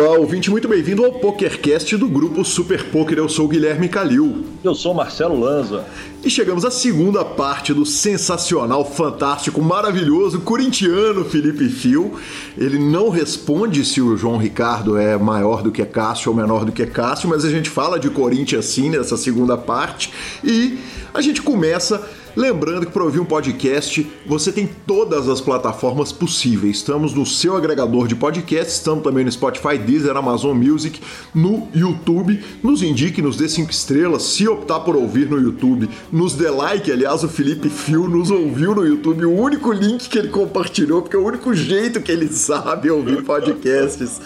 [0.00, 3.18] Olá, ouvinte, muito bem-vindo ao PokerCast do grupo Super Poker.
[3.18, 4.46] Eu sou o Guilherme Calil.
[4.64, 5.84] Eu sou Marcelo Lanza.
[6.24, 12.14] E chegamos à segunda parte do sensacional, fantástico, maravilhoso corintiano Felipe Fio.
[12.56, 16.72] Ele não responde se o João Ricardo é maior do que Cássio ou menor do
[16.72, 20.10] que Cássio, mas a gente fala de Corinthians sim nessa segunda parte
[20.42, 20.78] e
[21.12, 26.76] a gente começa Lembrando que para ouvir um podcast, você tem todas as plataformas possíveis.
[26.76, 31.00] Estamos no seu agregador de podcast, estamos também no Spotify, Deezer, Amazon Music,
[31.34, 32.42] no YouTube.
[32.62, 34.22] Nos indique, nos dê cinco estrelas.
[34.22, 36.90] Se optar por ouvir no YouTube, nos dê like.
[36.90, 39.24] Aliás, o Felipe Fio nos ouviu no YouTube.
[39.24, 43.22] O único link que ele compartilhou, porque é o único jeito que ele sabe ouvir
[43.24, 44.20] podcasts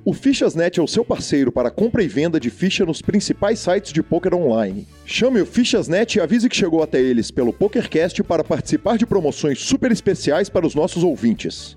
[0.03, 3.93] O Fichasnet é o seu parceiro para compra e venda de ficha nos principais sites
[3.93, 4.89] de poker online.
[5.05, 9.61] Chame o Fichasnet e avise que chegou até eles pelo PokerCast para participar de promoções
[9.61, 11.77] super especiais para os nossos ouvintes.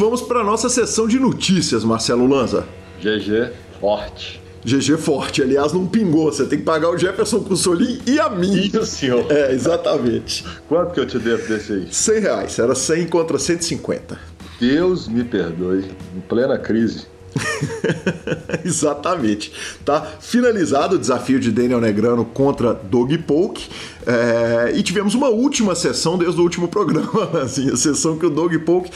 [0.00, 2.66] Vamos para a nossa sessão de notícias, Marcelo Lanza.
[3.02, 4.40] GG forte.
[4.64, 6.32] GG forte, aliás, não pingou.
[6.32, 8.70] Você tem que pagar o Jefferson Cussolim e a mim.
[8.72, 9.30] E o senhor.
[9.30, 10.42] É, exatamente.
[10.66, 11.88] Quanto que eu te devo desse aí?
[11.90, 12.58] 100 reais.
[12.58, 14.18] Era 100 contra 150.
[14.58, 15.84] Deus me perdoe.
[16.16, 17.06] Em plena crise.
[18.64, 19.52] Exatamente.
[19.84, 23.68] Tá finalizado o desafio de Daniel Negrano contra Dog Polk.
[24.06, 28.30] É, e tivemos uma última sessão desde o último programa, assim, a sessão que o
[28.30, 28.90] Dog Polk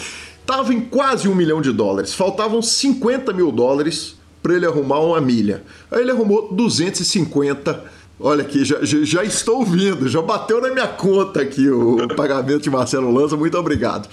[0.44, 2.15] estava em quase um milhão de dólares.
[2.15, 5.65] Faltavam 50 mil dólares para ele arrumar uma milha.
[5.91, 7.82] Aí ele arrumou 250.
[8.21, 12.71] Olha aqui, já, já, estou vindo, já bateu na minha conta aqui o pagamento de
[12.71, 13.36] Marcelo Lanza.
[13.36, 14.09] Muito obrigado.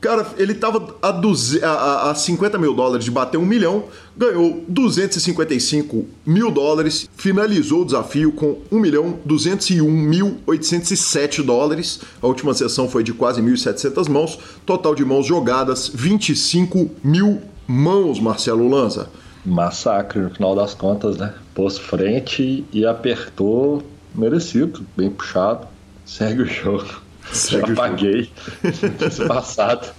[0.00, 3.84] Cara, ele estava a, a, a 50 mil dólares de bater um milhão,
[4.16, 12.00] ganhou 255 mil dólares, finalizou o desafio com 1 milhão 201 mil 807 dólares.
[12.20, 18.20] A última sessão foi de quase 1.700 mãos, total de mãos jogadas 25 mil mãos,
[18.20, 19.08] Marcelo Lanza.
[19.44, 21.34] Massacre no final das contas, né?
[21.54, 23.82] Pôs frente e apertou
[24.14, 25.66] merecido, bem puxado.
[26.04, 27.05] Segue o jogo.
[27.32, 28.30] Segue Já paguei
[29.26, 29.92] passado.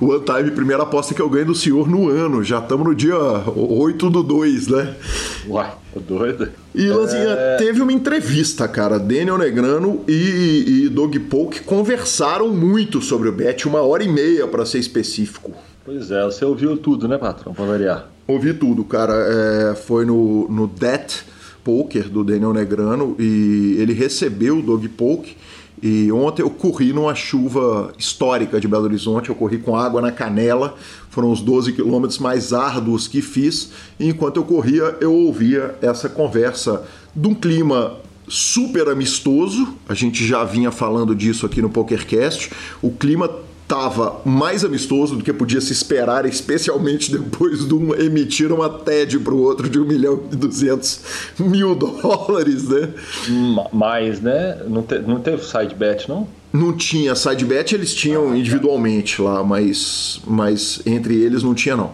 [0.00, 2.42] O One Time, primeira aposta que eu ganho do senhor no ano.
[2.42, 4.96] Já estamos no dia 8 do 2, né?
[5.46, 6.48] Uai, doido.
[6.74, 7.56] E, Lanzinha, é...
[7.56, 8.98] teve uma entrevista, cara.
[8.98, 14.46] Daniel Negrano e, e Doug Polk conversaram muito sobre o bet, uma hora e meia,
[14.46, 15.52] para ser específico.
[15.84, 18.08] Pois é, você ouviu tudo, né, patrão, pra variar?
[18.26, 19.14] Ouvi tudo, cara.
[19.14, 21.24] É, foi no, no Debt
[21.62, 25.36] Poker do Daniel Negrano e ele recebeu o Dog Poke.
[25.82, 30.10] E ontem eu corri numa chuva histórica de Belo Horizonte, eu corri com água na
[30.10, 30.74] canela,
[31.10, 36.08] foram os 12 quilômetros mais árduos que fiz, e enquanto eu corria eu ouvia essa
[36.08, 36.84] conversa
[37.14, 37.96] de um clima
[38.28, 42.50] super amistoso, a gente já vinha falando disso aqui no PokerCast,
[42.82, 43.30] o clima
[43.66, 49.18] estava mais amistoso do que podia se esperar, especialmente depois de um emitir uma TED
[49.18, 51.00] para o outro de 1 milhão e 200
[51.40, 52.90] mil dólares, né?
[53.72, 54.62] Mais, né?
[54.68, 56.28] Não, te, não teve side bet, não?
[56.52, 61.90] Não tinha side bet, eles tinham individualmente lá, mas, mas entre eles não tinha, não.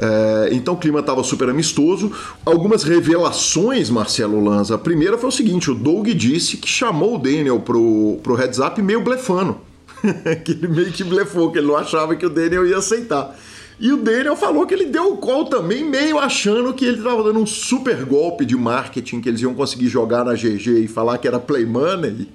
[0.00, 2.10] É, então o clima estava super amistoso.
[2.44, 4.74] Algumas revelações, Marcelo Lanza.
[4.74, 8.58] A primeira foi o seguinte: o Doug disse que chamou o Daniel pro, pro heads
[8.58, 9.56] up meio blefando.
[10.44, 13.36] que ele meio que blefou, que ele não achava que o Daniel ia aceitar.
[13.80, 17.22] E o Daniel falou que ele deu o call também, meio achando que ele estava
[17.22, 21.18] dando um super golpe de marketing, que eles iam conseguir jogar na GG e falar
[21.18, 22.28] que era play money.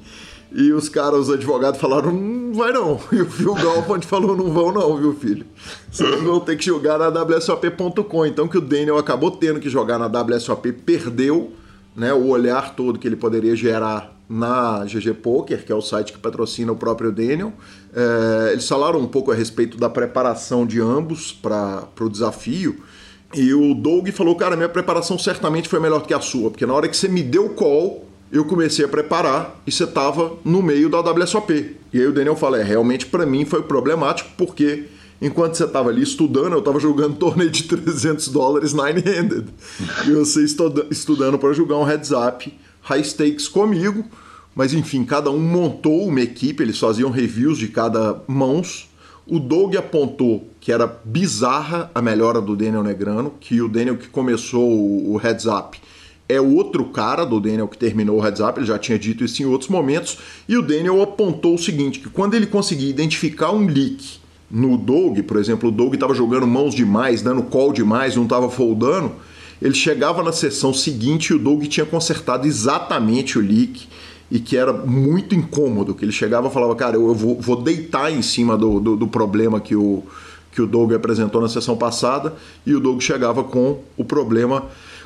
[0.52, 3.00] E os caras, os advogados, falaram: não vai não.
[3.12, 5.46] E o Phil Galfond falou: não vão não, viu, filho?
[5.92, 8.26] Vocês vão ter que jogar na WSOP.com.
[8.26, 11.52] Então, que o Daniel acabou tendo que jogar na WSOP, perdeu
[11.96, 16.12] né, o olhar todo que ele poderia gerar na GG Poker, que é o site
[16.12, 17.54] que patrocina o próprio Daniel.
[17.96, 22.82] É, eles falaram um pouco a respeito da preparação de ambos para o desafio.
[23.34, 26.74] E o Doug falou: Cara, minha preparação certamente foi melhor que a sua, porque na
[26.74, 30.62] hora que você me deu o call, eu comecei a preparar e você estava no
[30.62, 31.78] meio da WSOP.
[31.94, 34.86] E aí o Daniel fala: É, realmente para mim foi problemático, porque
[35.22, 39.46] enquanto você estava ali estudando, eu estava jogando torneio de 300 dólares nine-handed.
[40.06, 42.54] e você estudando para jogar um heads up
[42.88, 44.06] high stakes comigo.
[44.56, 48.90] Mas enfim, cada um montou uma equipe, eles faziam reviews de cada mãos.
[49.28, 54.08] O Doug apontou que era bizarra a melhora do Daniel Negrano, que o Daniel que
[54.08, 54.68] começou
[55.12, 55.78] o heads up
[56.30, 59.42] é outro cara do Daniel que terminou o heads up, ele já tinha dito isso
[59.42, 60.18] em outros momentos,
[60.48, 64.20] e o Daniel apontou o seguinte, que quando ele conseguia identificar um leak
[64.50, 68.50] no Doug, por exemplo, o Doug estava jogando mãos demais, dando call demais, não estava
[68.50, 69.14] foldando,
[69.62, 73.88] ele chegava na sessão seguinte e o Doug tinha consertado exatamente o leak
[74.30, 78.12] e que era muito incômodo, que ele chegava e falava, cara, eu, vou, vou, deitar
[78.12, 80.04] em cima do, do, do, problema que o,
[80.52, 82.34] que o Doug apresentou na sessão passada
[82.66, 84.66] e o Doug chegava com o problema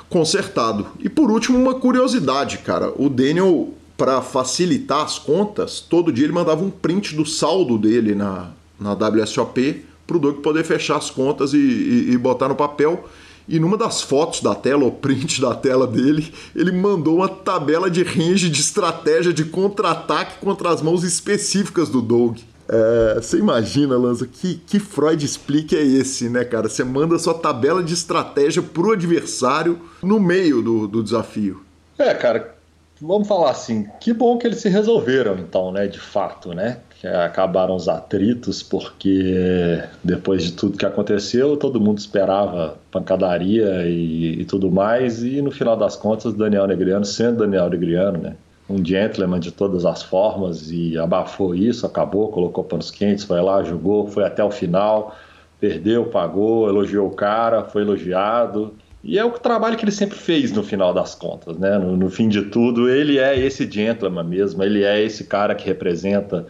[0.10, 0.88] consertado.
[1.00, 6.34] E por último, uma curiosidade, cara, o Daniel, para facilitar as contas, todo dia ele
[6.34, 8.50] mandava um print do saldo dele na,
[8.80, 13.08] na WSOP para o Doug poder fechar as contas e, e, e botar no papel.
[13.52, 17.92] E numa das fotos da tela, o print da tela dele, ele mandou uma tabela
[17.92, 22.38] de range de estratégia de contra-ataque contra as mãos específicas do Doug.
[22.70, 26.70] É, você imagina, Lanza, que, que Freud explica é esse, né, cara?
[26.70, 31.62] Você manda sua tabela de estratégia pro adversário no meio do, do desafio.
[32.00, 32.56] É, cara,
[33.02, 36.78] vamos falar assim, que bom que eles se resolveram, então, né, de fato, né?
[37.08, 44.46] Acabaram os atritos, porque depois de tudo que aconteceu, todo mundo esperava pancadaria e, e
[44.46, 48.36] tudo mais, e no final das contas, Daniel Negriano, sendo Daniel Negriano, né,
[48.70, 53.64] um gentleman de todas as formas, e abafou isso, acabou, colocou panos quentes, foi lá,
[53.64, 55.16] jogou, foi até o final,
[55.60, 60.52] perdeu, pagou, elogiou o cara, foi elogiado, e é o trabalho que ele sempre fez
[60.52, 61.78] no final das contas, né?
[61.78, 65.66] No, no, fim de tudo, ele é esse gentleman mesmo, ele é esse cara que
[65.66, 66.46] representa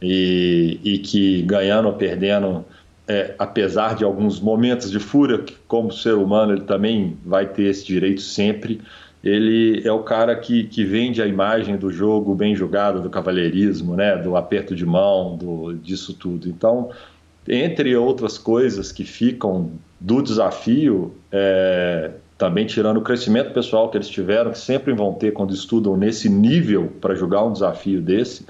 [0.00, 2.64] e, e que ganhando ou perdendo,
[3.06, 7.64] é, apesar de alguns momentos de fúria, que como ser humano ele também vai ter
[7.64, 8.80] esse direito sempre,
[9.22, 13.94] ele é o cara que, que vende a imagem do jogo bem jogado, do cavalheirismo,
[13.94, 16.48] né, do aperto de mão, do, disso tudo.
[16.48, 16.90] Então,
[17.46, 24.08] entre outras coisas que ficam do desafio, é, também tirando o crescimento pessoal que eles
[24.08, 28.46] tiveram, que sempre vão ter quando estudam nesse nível para jogar um desafio desse,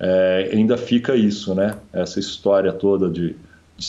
[0.00, 1.76] é, ainda fica isso, né?
[1.92, 3.34] Essa história toda de,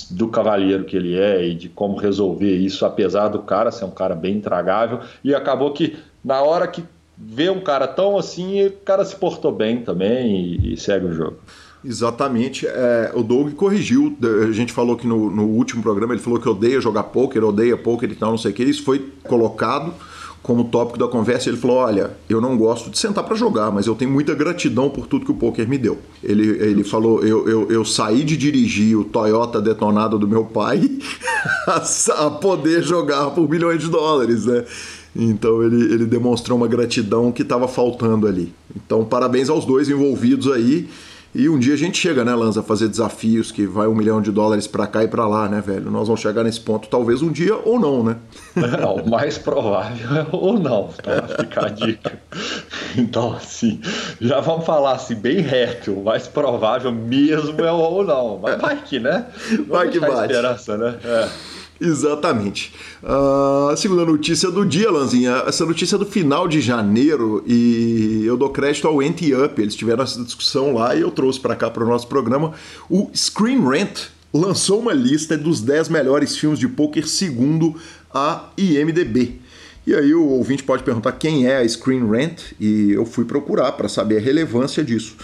[0.10, 3.92] do cavalheiro que ele é e de como resolver isso, apesar do cara ser um
[3.92, 5.00] cara bem intragável.
[5.24, 6.84] E acabou que na hora que
[7.18, 11.14] vê um cara tão assim, o cara se portou bem também e, e segue o
[11.14, 11.38] jogo.
[11.84, 12.68] Exatamente.
[12.68, 14.18] É, o Doug corrigiu.
[14.48, 17.78] A gente falou que no, no, último programa ele falou que odeia jogar poker, odeia
[17.78, 18.64] poker e tal, não sei o que.
[18.64, 19.94] Isso foi colocado
[20.42, 23.88] como tópico da conversa, ele falou: Olha, eu não gosto de sentar para jogar, mas
[23.88, 25.98] eu tenho muita gratidão por tudo que o poker me deu.
[26.24, 30.90] Ele, ele falou: eu, eu, eu saí de dirigir o Toyota detonado do meu pai
[31.68, 34.64] a, a poder jogar por milhões de dólares, né?
[35.16, 38.54] Então ele, ele demonstrou uma gratidão que estava faltando ali.
[38.76, 40.88] Então, parabéns aos dois envolvidos aí.
[41.34, 44.20] E um dia a gente chega, né, Lanza, a fazer desafios que vai um milhão
[44.20, 45.92] de dólares para cá e para lá, né, velho?
[45.92, 48.18] Nós vamos chegar nesse ponto talvez um dia ou não, né?
[48.80, 52.20] Não, o mais provável é ou não, para ficar a dica.
[52.98, 53.80] Então, assim,
[54.20, 58.40] já vamos falar assim, bem reto, o mais provável mesmo é ou não.
[58.42, 59.28] Mas vai que, né?
[59.52, 60.10] Vamos vai que vai.
[60.10, 60.96] esperança, né?
[61.04, 61.30] É.
[61.82, 62.74] Exatamente.
[63.02, 65.44] Uh, segunda notícia do dia, Lanzinha.
[65.48, 69.62] Essa notícia é do final de janeiro e eu dou crédito ao Ent Up.
[69.62, 72.54] Eles tiveram essa discussão lá e eu trouxe para cá para o nosso programa.
[72.90, 77.76] O Screen Rant lançou uma lista dos 10 melhores filmes de poker segundo
[78.14, 79.40] a IMDb.
[79.88, 83.72] E aí o ouvinte pode perguntar quem é a Screen Rant e eu fui procurar
[83.72, 85.16] para saber a relevância disso.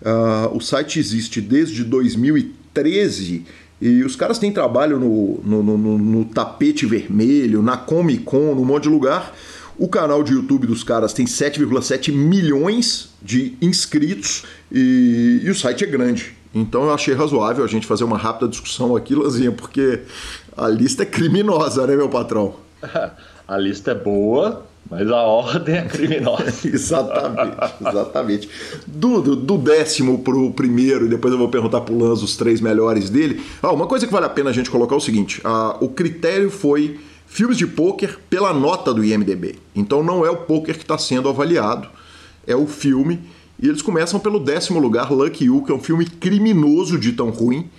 [0.00, 3.44] Uh, o site existe desde 2013
[3.84, 8.64] e os caras têm trabalho no, no, no, no tapete vermelho, na Comic Con, num
[8.64, 9.34] monte de lugar.
[9.76, 15.84] O canal de YouTube dos caras tem 7,7 milhões de inscritos e, e, o site
[15.84, 16.34] é grande.
[16.54, 20.00] Então eu achei razoável a gente fazer uma rápida discussão aqui, Lanzinha, porque
[20.56, 22.56] a lista é criminosa, né, meu patrão?
[23.46, 26.52] a lista é boa, mas a ordem é criminosa.
[26.68, 28.48] exatamente, exatamente.
[28.86, 32.60] Do, do, do, décimo pro primeiro, e depois eu vou perguntar pro Lanz os três
[32.60, 33.42] melhores dele.
[33.62, 35.88] Ah, uma coisa que vale a pena a gente colocar é o seguinte: ah, o
[35.88, 39.56] critério foi filmes de pôquer pela nota do IMDB.
[39.74, 41.88] Então não é o pôquer que está sendo avaliado,
[42.46, 43.20] é o filme.
[43.58, 47.30] E eles começam pelo décimo lugar, Lucky You, que é um filme criminoso de tão
[47.30, 47.70] ruim.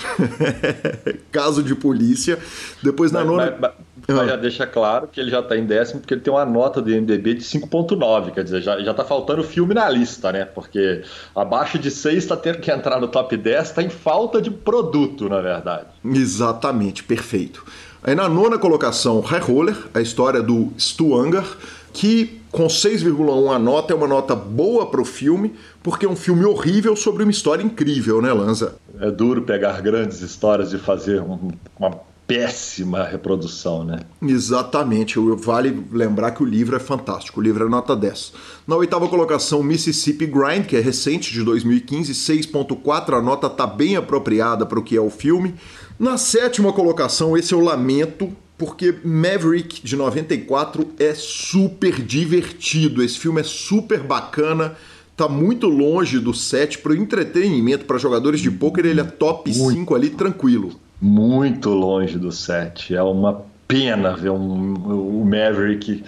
[1.30, 2.38] Caso de polícia.
[2.82, 3.50] Depois na mas, nona.
[3.50, 3.72] Mas, mas,
[4.16, 6.90] já deixa claro que ele já está em décimo, porque ele tem uma nota do
[6.90, 8.32] IMDB de 5,9.
[8.32, 10.44] Quer dizer, já, já tá faltando filme na lista, né?
[10.44, 11.02] Porque
[11.34, 15.28] abaixo de 6 está tendo que entrar no top 10, está em falta de produto,
[15.28, 15.86] na verdade.
[16.04, 17.64] Exatamente, perfeito.
[18.02, 21.44] Aí na nona colocação, High Roller, a história do Stu Unger,
[21.92, 26.16] que com 6,1 a nota é uma nota boa para o filme, porque é um
[26.16, 28.74] filme horrível sobre uma história incrível, né, Lanza?
[28.98, 32.00] É duro pegar grandes histórias e fazer um, uma
[32.30, 34.00] péssima reprodução, né?
[34.22, 35.18] Exatamente.
[35.36, 37.40] Vale lembrar que o livro é fantástico.
[37.40, 38.32] O livro é nota 10.
[38.66, 43.18] Na oitava colocação, Mississippi Grind, que é recente, de 2015, 6.4.
[43.18, 45.54] A nota tá bem apropriada para o que é o filme.
[45.98, 53.02] Na sétima colocação, esse eu lamento, porque Maverick de 94 é super divertido.
[53.02, 54.76] Esse filme é super bacana
[55.16, 59.52] tá muito longe do 7 para o entretenimento para jogadores de pôquer, ele é top
[59.52, 60.80] 5 ali tranquilo.
[61.00, 62.94] Muito longe do 7.
[62.94, 66.04] É uma pena ver um, o Maverick.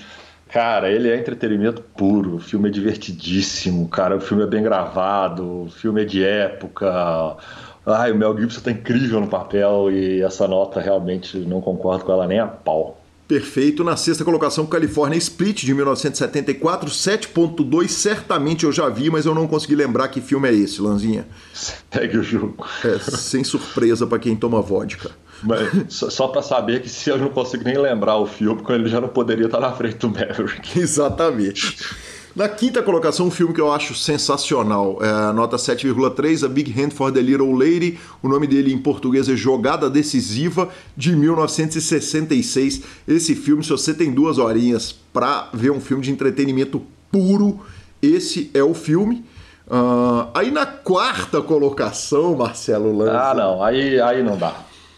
[0.48, 2.36] Cara, ele é entretenimento puro.
[2.36, 4.16] O filme é divertidíssimo, cara.
[4.16, 7.36] O filme é bem gravado, o filme é de época.
[7.86, 12.12] Ai, o Mel Gibson tá incrível no papel e essa nota realmente não concordo com
[12.12, 13.01] ela nem a pau.
[13.32, 13.82] Perfeito.
[13.82, 17.88] Na sexta colocação, California Split, de 1974, 7.2.
[17.88, 21.26] Certamente eu já vi, mas eu não consegui lembrar que filme é esse, Lanzinha.
[21.54, 22.66] Segue o jogo.
[22.84, 25.12] É, sem surpresa para quem toma vodka.
[25.42, 28.88] Mas só, só para saber que se eu não consigo nem lembrar o filme, ele
[28.88, 30.76] já não poderia estar na frente do Maverick.
[30.78, 31.78] Exatamente.
[32.34, 36.90] Na quinta colocação, um filme que eu acho sensacional, é nota 7,3, A Big Hand
[36.90, 37.98] for the Little Lady.
[38.22, 42.82] O nome dele em português é Jogada Decisiva, de 1966.
[43.06, 47.60] Esse filme, se você tem duas horinhas para ver um filme de entretenimento puro,
[48.00, 49.26] esse é o filme.
[49.66, 53.20] Uh, aí na quarta colocação, Marcelo Lanza.
[53.20, 54.56] Ah, não, aí, aí não dá.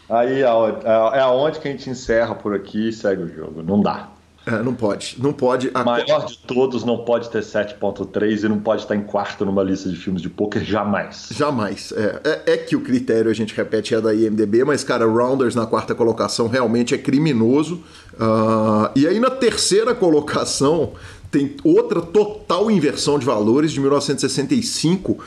[0.09, 3.61] Aí é, é, é aonde que a gente encerra por aqui e segue o jogo.
[3.61, 4.14] Não dá.
[4.45, 5.71] É, não pode, não pode.
[5.73, 9.63] A maior de todos não pode ter 7.3 e não pode estar em quarto numa
[9.63, 11.29] lista de filmes de poker jamais.
[11.31, 11.91] Jamais.
[11.91, 15.55] É, é, é, que o critério a gente repete é da IMDB, mas cara, Rounders
[15.55, 17.81] na quarta colocação realmente é criminoso.
[18.13, 20.93] Uh, e aí na terceira colocação
[21.31, 25.19] tem outra total inversão de valores de 1965 uh,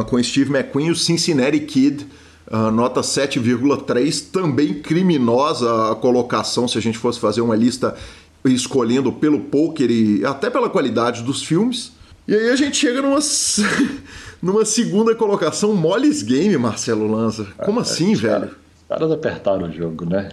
[0.00, 2.06] ah, com Steve McQueen, o Cincinnati Kid.
[2.46, 7.96] Uh, nota 7,3, também criminosa a colocação se a gente fosse fazer uma lista
[8.44, 11.92] escolhendo pelo poker e até pela qualidade dos filmes.
[12.26, 13.18] E aí a gente chega numa,
[14.42, 17.46] numa segunda colocação, Molly's Game, Marcelo Lanza.
[17.64, 18.46] Como é, assim, os velho?
[18.46, 20.30] os caras apertaram o jogo, né?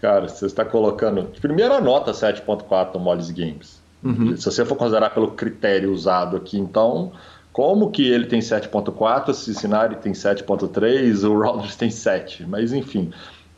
[0.00, 1.30] Cara, você está colocando.
[1.40, 3.82] Primeira nota 7.4 no Molly's Games.
[4.02, 4.36] Uhum.
[4.36, 7.12] Se você for considerar pelo critério usado aqui, então,
[7.54, 12.44] como que ele tem 7.4, o Cincinnati tem 7.3, o Rollins tem 7.
[12.46, 13.10] Mas enfim,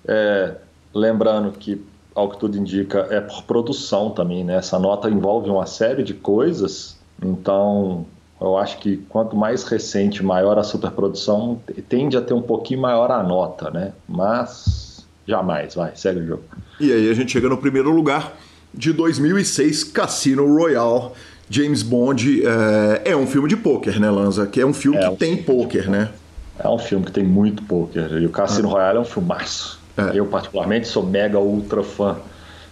[0.06, 0.54] é,
[0.94, 1.84] lembrando que
[2.16, 4.56] ao que tudo indica, é por produção também, né?
[4.56, 8.06] Essa nota envolve uma série de coisas, então
[8.40, 13.10] eu acho que quanto mais recente, maior a superprodução, tende a ter um pouquinho maior
[13.10, 13.92] a nota, né?
[14.08, 16.44] Mas jamais, vai, segue o jogo.
[16.80, 18.34] E aí a gente chega no primeiro lugar
[18.72, 21.10] de 2006, Cassino Royale,
[21.50, 24.46] James Bond é, é um filme de pôquer, né, Lanza?
[24.46, 26.10] Que é um filme é que um tem pôquer, né?
[26.58, 28.10] É um filme que tem muito pôquer.
[28.12, 28.72] E o Cassino ah.
[28.72, 29.78] Royale é um filmaço.
[29.96, 30.18] É.
[30.18, 32.16] Eu, particularmente, sou mega ultra fã.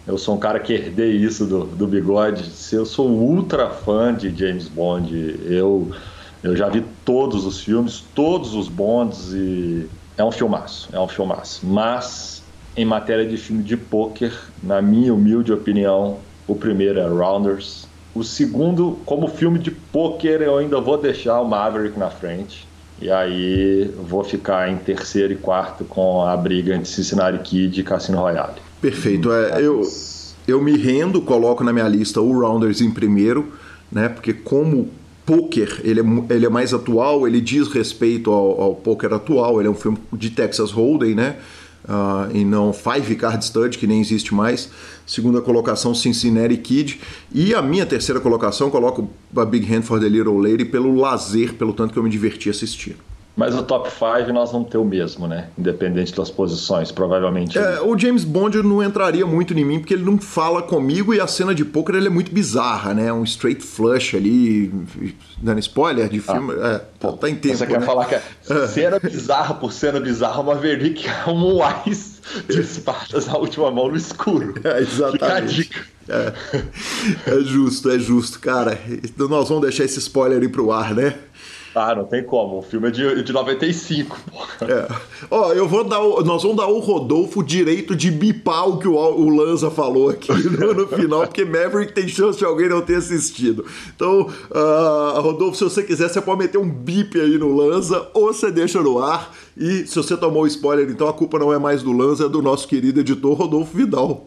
[0.06, 2.44] Eu sou um cara que herdei isso do, do bigode.
[2.72, 5.40] Eu sou ultra fã de James Bond.
[5.46, 5.90] Eu,
[6.42, 11.08] eu já vi todos os filmes, todos os Bonds e é um filmaço, é um
[11.08, 11.66] filmaço.
[11.66, 12.42] Mas,
[12.76, 17.86] em matéria de filme de pôquer, na minha humilde opinião, o primeiro é Rounders.
[18.14, 22.68] O segundo, como filme de pôquer, eu ainda vou deixar o Maverick na frente.
[23.00, 27.82] E aí vou ficar em terceiro e quarto com a briga entre Cincinnati Kid e
[27.82, 28.60] Cassino Royale.
[28.80, 29.32] Perfeito.
[29.32, 29.82] É, eu,
[30.46, 33.52] eu me rendo, coloco na minha lista o Rounders em primeiro,
[33.90, 34.08] né?
[34.08, 34.88] Porque como
[35.26, 39.68] poker, ele é, ele é mais atual, ele diz respeito ao, ao poker atual, ele
[39.68, 41.36] é um filme de Texas Hold'em, né?
[41.84, 44.70] Uh, e não Five Card Stud, que nem existe mais.
[45.06, 47.00] Segunda colocação, Cincinnati Kid.
[47.32, 51.54] E a minha terceira colocação, coloco a Big Hand for the Little Lady pelo lazer,
[51.54, 53.13] pelo tanto que eu me diverti assistindo.
[53.36, 55.48] Mas o top 5 nós vamos ter o mesmo, né?
[55.58, 57.58] Independente das posições, provavelmente.
[57.58, 61.20] É, o James Bond não entraria muito em mim porque ele não fala comigo e
[61.20, 63.12] a cena de poker ele é muito bizarra, né?
[63.12, 64.72] Um straight flush ali,
[65.38, 66.54] dando spoiler de filme.
[66.60, 67.56] Ah, é, pô, tá em tempo.
[67.56, 67.86] Você quer né?
[67.86, 72.60] falar que é, é cena bizarra por cena bizarra, uma Maverick é um Wise de
[72.60, 74.54] espadas na última mão no escuro.
[74.62, 75.70] É, exatamente.
[76.08, 76.32] É,
[77.26, 78.78] é justo, é justo, cara.
[78.88, 81.14] Então nós vamos deixar esse spoiler aí pro ar, né?
[81.74, 82.58] Ah, não tem como.
[82.58, 84.72] O filme é de, de 95, porra.
[84.72, 84.88] É.
[85.28, 85.98] Ó, eu vou dar.
[85.98, 90.32] Nós vamos dar ao Rodolfo direito de bipar o que o, o Lanza falou aqui
[90.50, 93.64] no, no, final, porque Maverick tem chance de alguém não ter assistido.
[93.94, 98.32] Então, uh, Rodolfo, se você quiser, você pode meter um bip aí no Lanza, ou
[98.32, 99.34] você deixa no ar.
[99.56, 102.40] E se você tomou spoiler, então a culpa não é mais do Lanza, é do
[102.40, 104.26] nosso querido editor Rodolfo Vidal.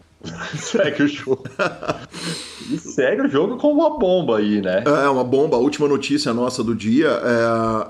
[0.56, 1.44] Segue o jogo.
[2.70, 4.82] e segue o jogo com uma bomba aí, né?
[4.84, 5.56] É, uma bomba.
[5.56, 7.20] A última notícia nossa do dia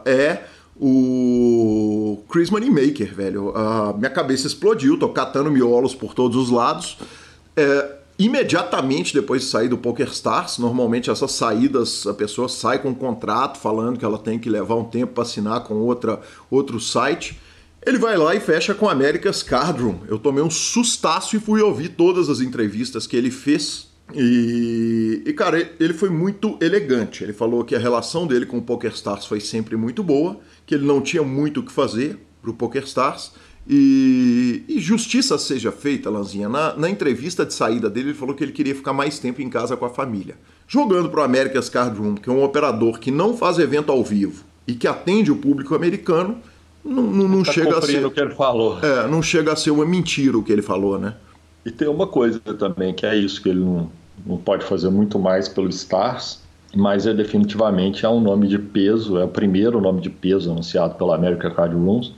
[0.05, 0.45] é, é
[0.81, 3.57] o Chris Moneymaker, velho.
[3.57, 6.99] A minha cabeça explodiu, tô catando miolos por todos os lados.
[7.57, 12.91] É, imediatamente depois de sair do Poker Stars, normalmente essas saídas, a pessoa sai com
[12.91, 16.79] um contrato falando que ela tem que levar um tempo para assinar com outra, outro
[16.79, 17.39] site.
[17.85, 20.01] Ele vai lá e fecha com America's Card Room.
[20.09, 23.89] Eu tomei um sustaço e fui ouvir todas as entrevistas que ele fez.
[24.15, 27.23] E, e, cara, ele foi muito elegante.
[27.23, 30.87] Ele falou que a relação dele com o PokerStars foi sempre muito boa, que ele
[30.87, 33.33] não tinha muito o que fazer pro PokerStars.
[33.71, 36.49] E, e justiça seja feita, Lanzinha.
[36.49, 39.51] Na, na, entrevista de saída dele, ele falou que ele queria ficar mais tempo em
[39.51, 40.37] casa com a família.
[40.67, 44.45] Jogando pro America's Card Room, que é um operador que não faz evento ao vivo
[44.67, 46.39] e que atende o público americano,
[46.89, 48.05] não, não, não tá chega a ser.
[48.05, 48.79] o que ele falou.
[48.83, 51.15] É, não chega a ser uma mentira o que ele falou, né?
[51.65, 53.91] E tem uma coisa também, que é isso, que ele não,
[54.27, 56.41] não pode fazer muito mais pelo Stars,
[56.75, 60.95] mas é definitivamente é um nome de peso, é o primeiro nome de peso anunciado
[60.95, 62.13] pela American Card Rooms,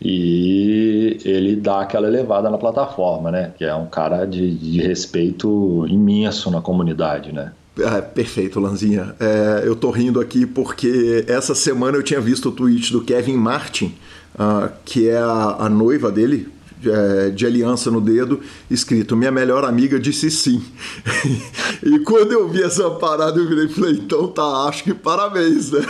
[0.00, 3.52] e ele dá aquela elevada na plataforma, né?
[3.56, 7.52] Que é um cara de, de respeito imenso na comunidade, né?
[7.80, 9.14] Ah, perfeito, Lanzinha.
[9.18, 13.36] É, eu tô rindo aqui porque essa semana eu tinha visto o tweet do Kevin
[13.36, 13.94] Martin,
[14.34, 16.48] uh, que é a, a noiva dele,
[16.88, 18.40] é, de aliança no dedo,
[18.70, 20.62] escrito: Minha melhor amiga disse sim.
[21.82, 25.70] e quando eu vi essa parada, eu virei e falei: Então tá, acho que parabéns,
[25.70, 25.80] né?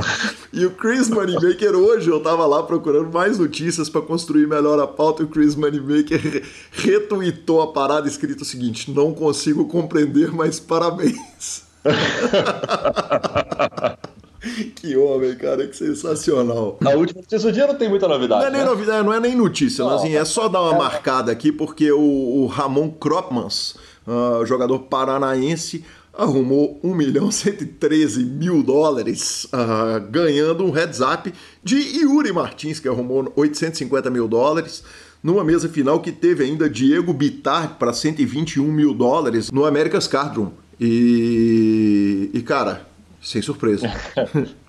[0.52, 4.86] e o Chris Moneymaker, hoje eu tava lá procurando mais notícias para construir melhor a
[4.86, 5.22] pauta.
[5.22, 11.64] E o Chris Moneymaker retweetou a parada escrito o seguinte: Não consigo compreender, mas parabéns.
[14.74, 16.78] Que homem, cara, que sensacional.
[16.84, 18.42] A última notícia do dia não tem muita novidade.
[18.42, 18.66] Não é nem né?
[18.66, 20.78] novidade, não é nem notícia, não, assim, é só dar uma é...
[20.78, 23.76] marcada aqui, porque o, o Ramon Kropmans,
[24.06, 25.84] uh, jogador paranaense,
[26.16, 32.88] arrumou 1 milhão 113 mil dólares, uh, ganhando um heads up de Yuri Martins, que
[32.88, 34.84] arrumou 850 mil dólares
[35.22, 40.36] numa mesa final que teve ainda Diego Bitar para 121 mil dólares no America's Card
[40.36, 40.50] Room.
[40.78, 42.86] E, e cara,
[43.24, 43.90] sem surpresa.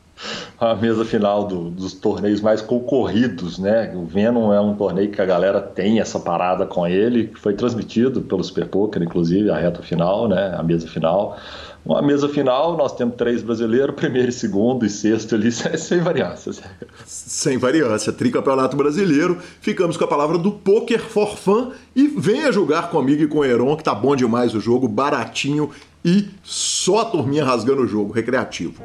[0.60, 3.94] a mesa final do, dos torneios mais concorridos, né?
[3.94, 7.54] O Venom é um torneio que a galera tem essa parada com ele, que foi
[7.54, 10.56] transmitido pelo Super Poker, inclusive, a reta final, né?
[10.58, 11.38] A mesa final.
[11.86, 16.62] Uma mesa final, nós temos três brasileiros, primeiro, segundo e sexto ali, sem variâncias.
[17.06, 19.38] Sem variância, tricampeonato brasileiro.
[19.60, 23.46] Ficamos com a palavra do Poker for Fun e venha jogar comigo e com o
[23.46, 25.70] Heron, que tá bom demais o jogo, baratinho
[26.06, 28.84] e só a turminha rasgando o jogo recreativo.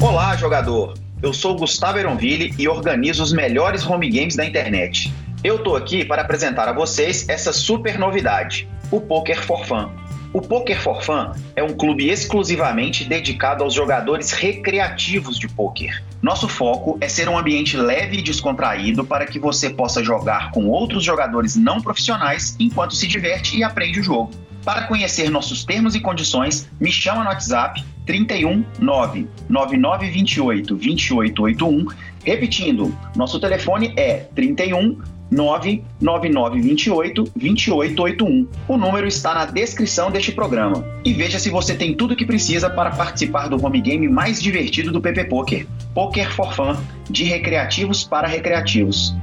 [0.00, 0.94] Olá, jogador!
[1.20, 5.12] Eu sou Gustavo Eronville e organizo os melhores home games da internet.
[5.42, 9.90] Eu tô aqui para apresentar a vocês essa super novidade, o Poker for Fun.
[10.32, 16.04] O Poker for Fun é um clube exclusivamente dedicado aos jogadores recreativos de poker.
[16.22, 20.68] Nosso foco é ser um ambiente leve e descontraído para que você possa jogar com
[20.68, 24.45] outros jogadores não profissionais enquanto se diverte e aprende o jogo.
[24.66, 31.86] Para conhecer nossos termos e condições, me chama no WhatsApp 31 99928 2881.
[32.24, 34.98] Repetindo, nosso telefone é 31
[35.30, 38.48] 99928 2881.
[38.66, 40.84] O número está na descrição deste programa.
[41.04, 44.42] E veja se você tem tudo o que precisa para participar do home game mais
[44.42, 45.64] divertido do PP Poker.
[45.94, 46.74] Poker for Fun,
[47.08, 49.14] de recreativos para recreativos.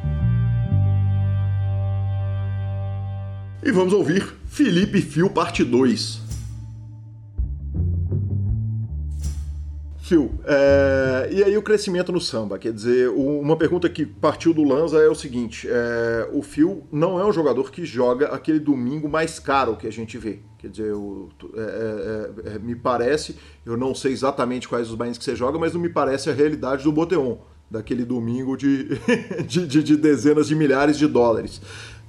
[3.66, 6.22] E vamos ouvir Felipe Fio, parte 2.
[10.02, 12.60] Fio, é, e aí o crescimento no samba?
[12.60, 17.18] Quer dizer, uma pergunta que partiu do Lanza é o seguinte: é, o Fio não
[17.18, 20.40] é um jogador que joga aquele domingo mais caro que a gente vê.
[20.60, 25.18] Quer dizer, o, é, é, é, me parece, eu não sei exatamente quais os bains
[25.18, 27.38] que você joga, mas não me parece a realidade do Boteon,
[27.72, 28.90] daquele domingo de,
[29.48, 31.62] de, de, de dezenas de milhares de dólares.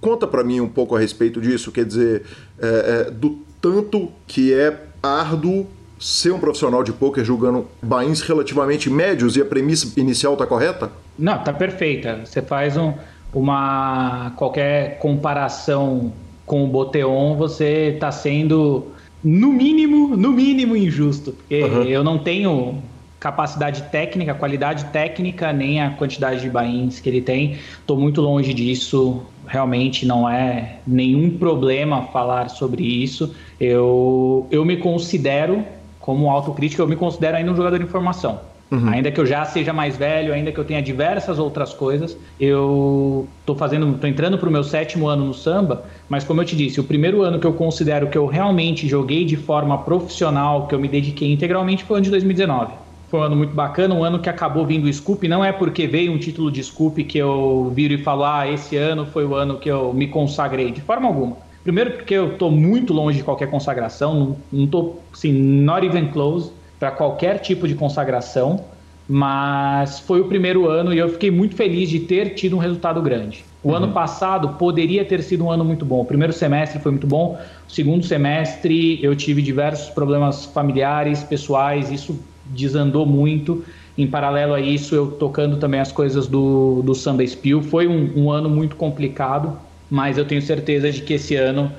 [0.04, 2.24] Conta para mim um pouco a respeito disso, quer dizer,
[2.60, 5.66] é, é, do tanto que é árduo
[5.98, 10.92] ser um profissional de poker julgando bains relativamente médios e a premissa inicial está correta?
[11.18, 12.20] Não, tá perfeita.
[12.22, 12.92] Você faz um,
[13.32, 16.12] uma qualquer comparação
[16.44, 18.88] com o Boteon, você está sendo
[19.24, 21.84] no mínimo, no mínimo injusto, porque uhum.
[21.84, 22.82] eu não tenho
[23.18, 27.56] capacidade técnica, qualidade técnica, nem a quantidade de bains que ele tem.
[27.80, 29.22] Estou muito longe disso.
[29.46, 33.34] Realmente não é nenhum problema falar sobre isso.
[33.60, 35.64] Eu, eu me considero,
[36.00, 38.40] como autocrítica, eu me considero ainda um jogador de informação.
[38.70, 38.88] Uhum.
[38.88, 43.28] Ainda que eu já seja mais velho, ainda que eu tenha diversas outras coisas, eu
[43.40, 46.56] estou fazendo, tô entrando para o meu sétimo ano no samba, mas como eu te
[46.56, 50.74] disse, o primeiro ano que eu considero que eu realmente joguei de forma profissional, que
[50.74, 52.83] eu me dediquei integralmente, foi o ano de 2019
[53.14, 55.28] foi um ano muito bacana, um ano que acabou vindo o Scoop.
[55.28, 58.76] Não é porque veio um título de Scoop que eu viro e falo, ah, esse
[58.76, 61.36] ano foi o ano que eu me consagrei, de forma alguma.
[61.62, 66.50] Primeiro porque eu estou muito longe de qualquer consagração, não estou, assim, not even close
[66.80, 68.64] para qualquer tipo de consagração,
[69.08, 73.00] mas foi o primeiro ano e eu fiquei muito feliz de ter tido um resultado
[73.00, 73.44] grande.
[73.62, 73.76] O uhum.
[73.76, 76.00] ano passado poderia ter sido um ano muito bom.
[76.00, 77.38] O primeiro semestre foi muito bom.
[77.68, 81.92] O segundo semestre eu tive diversos problemas familiares, pessoais.
[81.92, 83.64] Isso desandou muito.
[83.96, 87.62] Em paralelo a isso, eu tocando também as coisas do, do Samba Spill.
[87.62, 89.56] Foi um, um ano muito complicado,
[89.90, 91.70] mas eu tenho certeza de que esse ano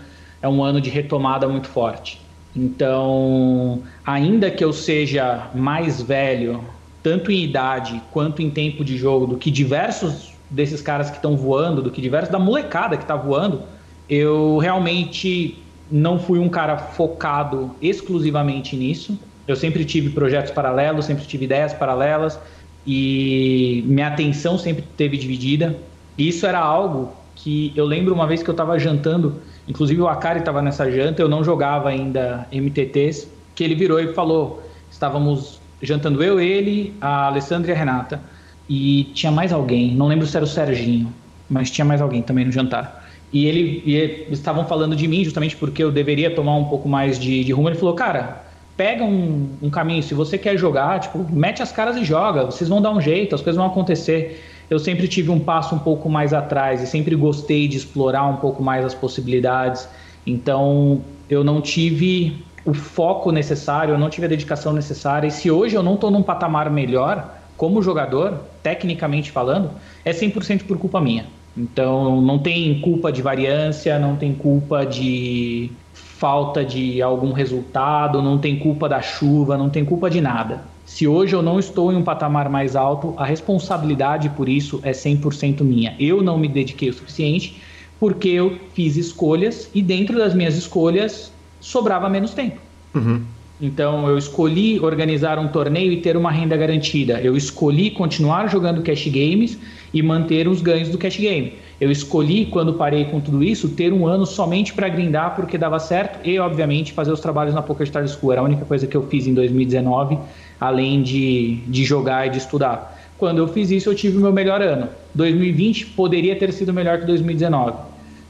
[0.41, 2.21] é um ano de retomada muito forte.
[2.56, 6.63] Então, ainda que eu seja mais velho,
[7.04, 11.36] tanto em idade quanto em tempo de jogo, do que diversos desses caras que estão
[11.36, 13.63] voando, do que diversos da molecada que está voando,
[14.10, 15.58] eu realmente
[15.91, 19.19] não fui um cara focado exclusivamente nisso.
[19.47, 22.39] Eu sempre tive projetos paralelos, sempre tive ideias paralelas
[22.86, 25.75] e minha atenção sempre teve dividida.
[26.17, 30.08] E isso era algo que eu lembro uma vez que eu estava jantando, inclusive o
[30.08, 35.60] Akari estava nessa janta, eu não jogava ainda MTTs, que ele virou e falou: estávamos
[35.81, 38.21] jantando eu, ele, a Alessandra e a Renata,
[38.69, 41.13] e tinha mais alguém, não lembro se era o Serginho,
[41.49, 43.05] mas tinha mais alguém também no jantar.
[43.34, 46.88] E ele e eles estavam falando de mim justamente porque eu deveria tomar um pouco
[46.88, 47.67] mais de, de rumo.
[47.67, 48.44] Ele falou, cara,
[48.77, 50.03] pega um, um, caminho.
[50.03, 52.45] Se você quer jogar, tipo, mete as caras e joga.
[52.45, 54.43] Vocês vão dar um jeito, as coisas vão acontecer.
[54.69, 58.38] Eu sempre tive um passo um pouco mais atrás e sempre gostei de explorar um
[58.38, 59.88] pouco mais as possibilidades.
[60.25, 65.27] Então, eu não tive o foco necessário, eu não tive a dedicação necessária.
[65.27, 69.69] E se hoje eu não estou num patamar melhor como jogador, tecnicamente falando,
[70.03, 71.25] é 100% por culpa minha.
[71.55, 75.71] Então, não tem culpa de variância, não tem culpa de
[76.17, 80.63] falta de algum resultado, não tem culpa da chuva, não tem culpa de nada.
[80.86, 84.91] Se hoje eu não estou em um patamar mais alto, a responsabilidade por isso é
[84.91, 85.95] 100% minha.
[85.99, 87.62] Eu não me dediquei o suficiente
[87.99, 92.62] porque eu fiz escolhas e dentro das minhas escolhas sobrava menos tempo.
[92.93, 93.21] Uhum.
[93.60, 97.19] Então eu escolhi organizar um torneio e ter uma renda garantida.
[97.21, 99.58] Eu escolhi continuar jogando cash games
[99.93, 101.54] e manter os ganhos do cash game.
[101.79, 105.77] Eu escolhi, quando parei com tudo isso, ter um ano somente para grindar porque dava
[105.77, 108.31] certo e, obviamente, fazer os trabalhos na Poker Star School.
[108.31, 110.17] Era a única coisa que eu fiz em 2019,
[110.59, 112.95] além de, de jogar e de estudar.
[113.17, 114.88] Quando eu fiz isso, eu tive o meu melhor ano.
[115.13, 117.77] 2020 poderia ter sido melhor que 2019.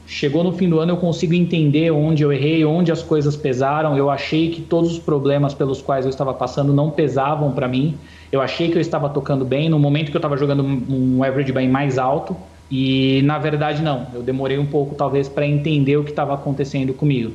[0.08, 3.96] Chegou no fim do ano, eu consigo entender onde eu errei, onde as coisas pesaram.
[3.96, 7.96] Eu achei que todos os problemas pelos quais eu estava passando não pesavam para mim.
[8.30, 9.68] Eu achei que eu estava tocando bem.
[9.68, 12.36] No momento que eu estava jogando um average bem mais alto,
[12.70, 16.92] e na verdade não, eu demorei um pouco talvez para entender o que estava acontecendo
[16.92, 17.32] comigo.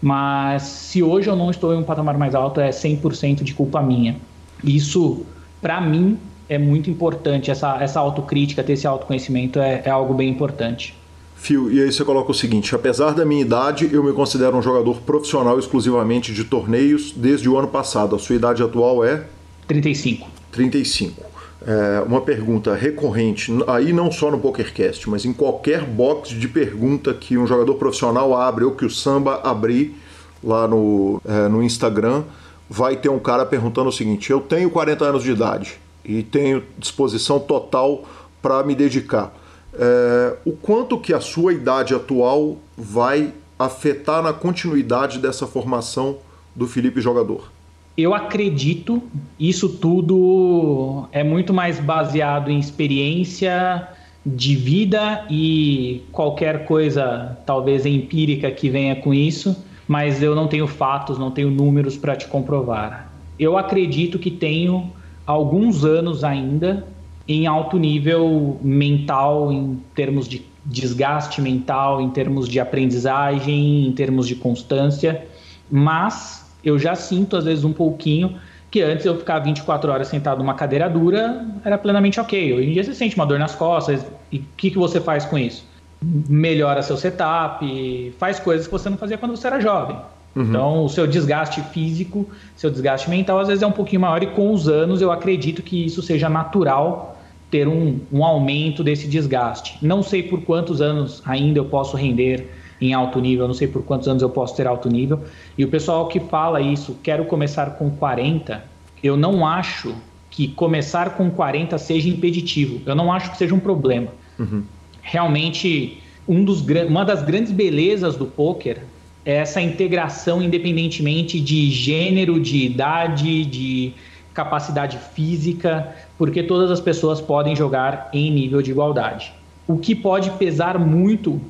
[0.00, 3.80] Mas se hoje eu não estou em um patamar mais alto, é 100% de culpa
[3.80, 4.16] minha.
[4.64, 5.24] Isso,
[5.60, 6.18] para mim,
[6.48, 7.52] é muito importante.
[7.52, 10.96] Essa, essa autocrítica, ter esse autoconhecimento é, é algo bem importante.
[11.36, 14.62] Fio, e aí você coloca o seguinte: apesar da minha idade, eu me considero um
[14.62, 18.16] jogador profissional exclusivamente de torneios desde o ano passado.
[18.16, 19.24] A sua idade atual é?
[19.68, 20.28] 35.
[20.50, 21.31] 35.
[21.66, 27.14] É, uma pergunta recorrente, aí não só no PokerCast, mas em qualquer box de pergunta
[27.14, 29.94] que um jogador profissional abre ou que o Samba abrir
[30.42, 32.24] lá no, é, no Instagram,
[32.68, 36.64] vai ter um cara perguntando o seguinte: eu tenho 40 anos de idade e tenho
[36.78, 38.04] disposição total
[38.40, 39.32] para me dedicar.
[39.74, 46.18] É, o quanto que a sua idade atual vai afetar na continuidade dessa formação
[46.56, 47.51] do Felipe jogador?
[47.96, 49.02] Eu acredito,
[49.38, 53.88] isso tudo é muito mais baseado em experiência
[54.24, 60.66] de vida e qualquer coisa, talvez empírica, que venha com isso, mas eu não tenho
[60.66, 63.12] fatos, não tenho números para te comprovar.
[63.38, 64.90] Eu acredito que tenho
[65.26, 66.86] alguns anos ainda
[67.28, 74.26] em alto nível mental, em termos de desgaste mental, em termos de aprendizagem, em termos
[74.26, 75.26] de constância,
[75.70, 78.38] mas eu já sinto, às vezes, um pouquinho
[78.70, 82.54] que antes eu ficar 24 horas sentado numa cadeira dura era plenamente ok.
[82.54, 85.26] Hoje em dia você sente uma dor nas costas e o que, que você faz
[85.26, 85.62] com isso?
[86.00, 89.96] Melhora seu setup, faz coisas que você não fazia quando você era jovem.
[90.34, 90.42] Uhum.
[90.44, 94.28] Então, o seu desgaste físico, seu desgaste mental, às vezes é um pouquinho maior, e
[94.28, 97.20] com os anos eu acredito que isso seja natural
[97.50, 99.76] ter um, um aumento desse desgaste.
[99.82, 102.48] Não sei por quantos anos ainda eu posso render
[102.82, 105.20] em alto nível, não sei por quantos anos eu posso ter alto nível.
[105.56, 108.64] E o pessoal que fala isso, quero começar com 40,
[109.02, 109.94] eu não acho
[110.30, 112.80] que começar com 40 seja impeditivo.
[112.84, 114.08] Eu não acho que seja um problema.
[114.38, 114.64] Uhum.
[115.00, 118.82] Realmente, um dos, uma das grandes belezas do poker
[119.24, 123.92] é essa integração independentemente de gênero, de idade, de
[124.34, 129.32] capacidade física, porque todas as pessoas podem jogar em nível de igualdade.
[129.68, 131.40] O que pode pesar muito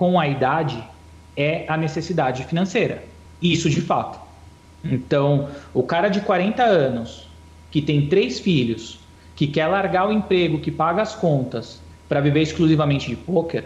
[0.00, 0.82] com a idade
[1.36, 3.04] é a necessidade financeira.
[3.42, 4.18] Isso de fato.
[4.82, 7.28] Então, o cara de 40 anos,
[7.70, 8.98] que tem três filhos,
[9.36, 13.64] que quer largar o emprego, que paga as contas, para viver exclusivamente de poker,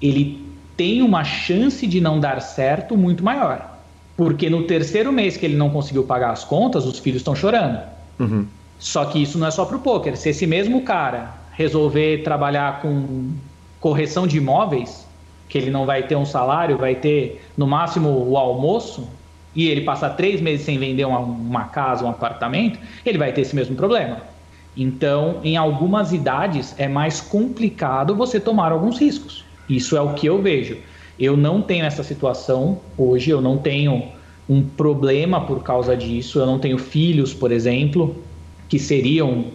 [0.00, 0.42] ele
[0.74, 3.78] tem uma chance de não dar certo muito maior.
[4.16, 7.82] Porque no terceiro mês que ele não conseguiu pagar as contas, os filhos estão chorando.
[8.18, 8.46] Uhum.
[8.78, 10.16] Só que isso não é só para o poker.
[10.16, 13.32] Se esse mesmo cara resolver trabalhar com
[13.78, 15.06] correção de imóveis,
[15.48, 19.08] que ele não vai ter um salário, vai ter no máximo o almoço,
[19.54, 23.40] e ele passar três meses sem vender uma, uma casa, um apartamento, ele vai ter
[23.40, 24.18] esse mesmo problema.
[24.76, 29.44] Então, em algumas idades, é mais complicado você tomar alguns riscos.
[29.68, 30.76] Isso é o que eu vejo.
[31.18, 34.04] Eu não tenho essa situação hoje, eu não tenho
[34.48, 38.16] um problema por causa disso, eu não tenho filhos, por exemplo,
[38.68, 39.46] que seriam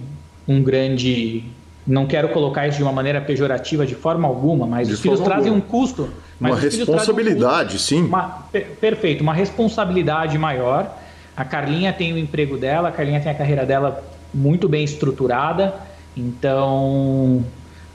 [0.48, 1.46] um grande
[1.86, 5.20] não quero colocar isso de uma maneira pejorativa de forma alguma, mas de os filhos
[5.20, 5.58] trazem alguma.
[5.58, 6.10] um custo.
[6.40, 8.04] uma responsabilidade, um custo, sim.
[8.04, 10.98] Uma, per, perfeito, uma responsabilidade maior.
[11.36, 15.76] A Carlinha tem o emprego dela, a Carlinha tem a carreira dela muito bem estruturada,
[16.16, 17.44] então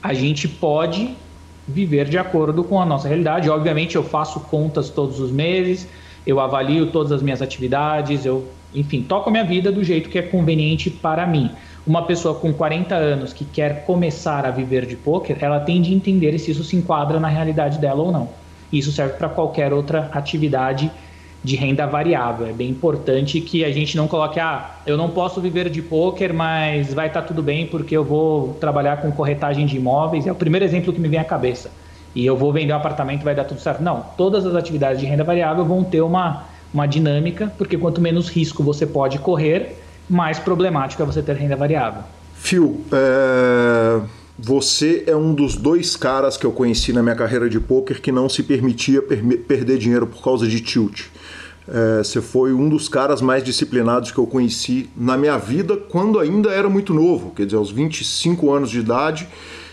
[0.03, 1.15] a gente pode
[1.67, 3.49] viver de acordo com a nossa realidade.
[3.49, 5.89] Obviamente, eu faço contas todos os meses,
[6.27, 10.19] eu avalio todas as minhas atividades, eu, enfim, toco a minha vida do jeito que
[10.19, 11.51] é conveniente para mim
[11.89, 15.95] uma pessoa com 40 anos que quer começar a viver de poker, ela tem de
[15.95, 18.29] entender se isso se enquadra na realidade dela ou não.
[18.71, 20.91] Isso serve para qualquer outra atividade
[21.43, 22.47] de renda variável.
[22.47, 26.35] É bem importante que a gente não coloque, ah, eu não posso viver de poker,
[26.35, 30.27] mas vai estar tá tudo bem porque eu vou trabalhar com corretagem de imóveis.
[30.27, 31.71] É o primeiro exemplo que me vem à cabeça.
[32.15, 33.83] E eu vou vender um apartamento, vai dar tudo certo.
[33.83, 38.29] Não, todas as atividades de renda variável vão ter uma, uma dinâmica, porque quanto menos
[38.29, 39.77] risco você pode correr,
[40.09, 42.03] mais problemático é você ter renda variável.
[42.35, 44.01] Phil, é...
[44.39, 48.13] você é um dos dois caras que eu conheci na minha carreira de poker que
[48.13, 51.07] não se permitia per perder dinheiro por causa de tilt.
[51.71, 56.19] É, você foi um dos caras mais disciplinados que eu conheci na minha vida quando
[56.19, 59.29] ainda era muito novo, quer dizer, aos 25 anos de idade,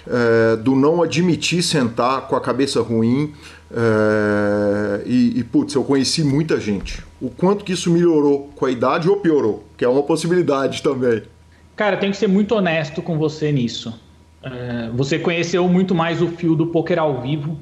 [0.05, 3.33] é, do não admitir sentar com a cabeça ruim.
[3.71, 7.01] É, e, e, putz, eu conheci muita gente.
[7.25, 9.63] O quanto que isso melhorou com a idade ou piorou?
[9.75, 11.23] Que é uma possibilidade também.
[11.75, 13.99] Cara, tenho que ser muito honesto com você nisso.
[14.43, 17.57] É, você conheceu muito mais o fio do poker ao vivo.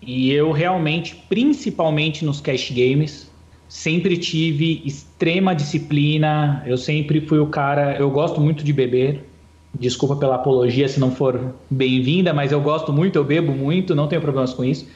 [0.00, 3.28] E eu realmente, principalmente nos cash games,
[3.68, 6.62] sempre tive extrema disciplina.
[6.64, 7.96] Eu sempre fui o cara.
[7.96, 9.28] Eu gosto muito de beber.
[9.74, 14.06] Desculpa pela apologia se não for bem-vinda, mas eu gosto muito, eu bebo muito, não
[14.06, 14.86] tenho problemas com isso.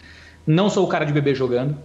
[0.46, 1.76] Não sou o cara de beber jogando.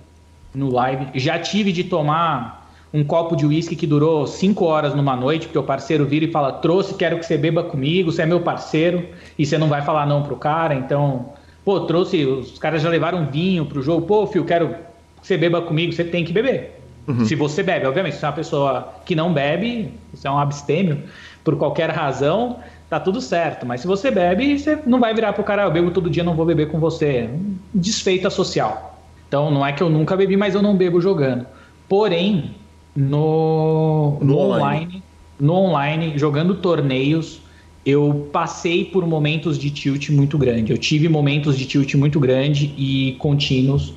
[0.54, 1.08] No live.
[1.16, 2.62] Já tive de tomar
[2.94, 6.32] um copo de uísque que durou cinco horas numa noite, porque o parceiro vira e
[6.32, 9.82] fala: trouxe, quero que você beba comigo, você é meu parceiro, e você não vai
[9.82, 11.34] falar não pro cara, então.
[11.64, 15.62] Pô, trouxe, os caras já levaram vinho pro jogo, pô, filho, quero que você beba
[15.62, 16.82] comigo, você tem que beber.
[17.08, 17.24] Uhum.
[17.24, 20.40] Se você bebe, obviamente, se você é uma pessoa que não bebe, você é um
[20.40, 21.04] abstêmio,
[21.44, 22.58] por qualquer razão,
[22.90, 23.64] tá tudo certo.
[23.64, 26.36] Mas se você bebe, você não vai virar pro cara, eu bebo todo dia, não
[26.36, 27.30] vou beber com você.
[27.74, 28.91] Desfeita social.
[29.32, 31.46] Então, não é que eu nunca bebi, mas eu não bebo jogando.
[31.88, 32.52] Porém,
[32.94, 34.62] no, no, no online.
[34.62, 35.04] online,
[35.40, 37.40] no online, jogando torneios,
[37.86, 40.74] eu passei por momentos de tilt muito grande.
[40.74, 43.94] Eu tive momentos de tilt muito grande e contínuos.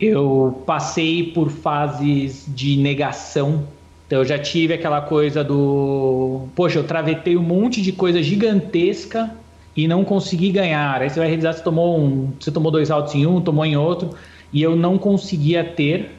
[0.00, 3.64] Eu passei por fases de negação.
[4.06, 9.30] Então eu já tive aquela coisa do, poxa, eu travetei um monte de coisa gigantesca
[9.76, 11.02] e não consegui ganhar.
[11.02, 13.76] Aí você vai revisar se tomou um, você tomou dois altos em um, tomou em
[13.76, 14.14] outro,
[14.52, 16.10] e eu não conseguia ter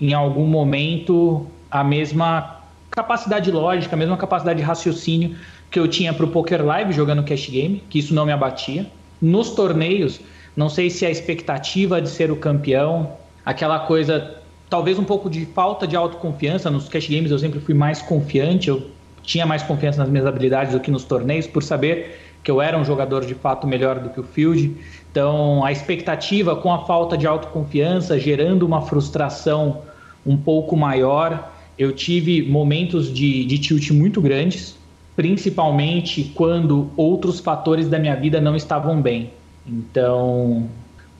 [0.00, 5.36] em algum momento a mesma capacidade lógica, a mesma capacidade de raciocínio
[5.70, 8.86] que eu tinha para o Poker Live jogando cash game, que isso não me abatia.
[9.20, 10.20] Nos torneios,
[10.56, 13.12] não sei se a expectativa de ser o campeão,
[13.44, 14.36] aquela coisa,
[14.70, 16.70] talvez um pouco de falta de autoconfiança.
[16.70, 18.90] Nos cash games eu sempre fui mais confiante, eu
[19.22, 22.78] tinha mais confiança nas minhas habilidades do que nos torneios, por saber que eu era
[22.78, 24.76] um jogador de fato melhor do que o Field.
[25.10, 29.82] Então, a expectativa com a falta de autoconfiança gerando uma frustração
[30.26, 34.76] um pouco maior eu tive momentos de, de tilt muito grandes,
[35.14, 39.30] principalmente quando outros fatores da minha vida não estavam bem.
[39.64, 40.68] Então,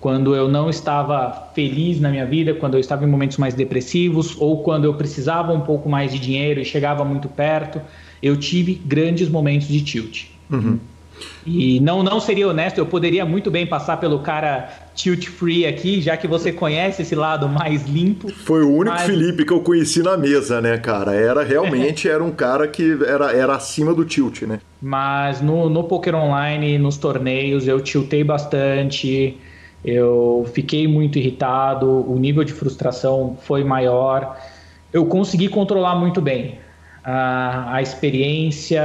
[0.00, 4.36] quando eu não estava feliz na minha vida, quando eu estava em momentos mais depressivos,
[4.40, 7.80] ou quando eu precisava um pouco mais de dinheiro e chegava muito perto,
[8.20, 10.24] eu tive grandes momentos de tilt.
[10.50, 10.78] Uhum.
[11.46, 16.00] E não, não seria honesto, eu poderia muito bem passar pelo cara tilt free aqui,
[16.00, 18.28] já que você conhece esse lado mais limpo.
[18.32, 19.06] Foi o único mas...
[19.06, 21.14] Felipe que eu conheci na mesa, né, cara?
[21.14, 24.60] Era realmente era um cara que era, era acima do tilt, né?
[24.80, 29.38] Mas no, no poker online, nos torneios, eu tiltei bastante.
[29.84, 34.36] Eu fiquei muito irritado, o nível de frustração foi maior.
[34.92, 36.58] Eu consegui controlar muito bem
[37.04, 38.82] a, a experiência,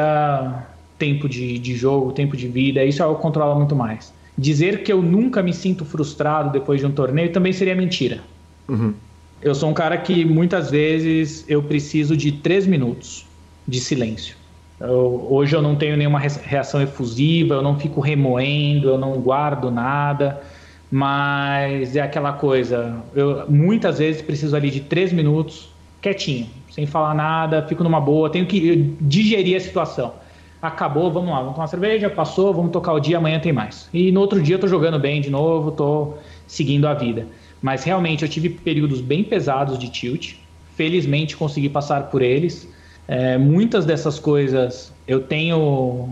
[0.97, 4.13] tempo de, de jogo, tempo de vida, isso eu controlo muito mais.
[4.37, 8.21] Dizer que eu nunca me sinto frustrado depois de um torneio também seria mentira.
[8.67, 8.93] Uhum.
[9.41, 13.25] Eu sou um cara que muitas vezes eu preciso de três minutos
[13.67, 14.35] de silêncio.
[14.79, 19.69] Eu, hoje eu não tenho nenhuma reação efusiva, eu não fico remoendo, eu não guardo
[19.69, 20.41] nada,
[20.89, 22.95] mas é aquela coisa.
[23.13, 25.69] Eu muitas vezes preciso ali de três minutos
[26.01, 30.22] quietinho, sem falar nada, fico numa boa, tenho que digerir a situação
[30.63, 33.89] acabou, vamos lá, vamos tomar cerveja, passou, vamos tocar o dia, amanhã tem mais.
[33.93, 36.13] E no outro dia eu tô jogando bem de novo, tô
[36.47, 37.27] seguindo a vida.
[37.61, 40.35] Mas realmente eu tive períodos bem pesados de tilt,
[40.77, 42.65] felizmente consegui passar por eles.
[43.09, 46.07] É, muitas dessas coisas eu tenho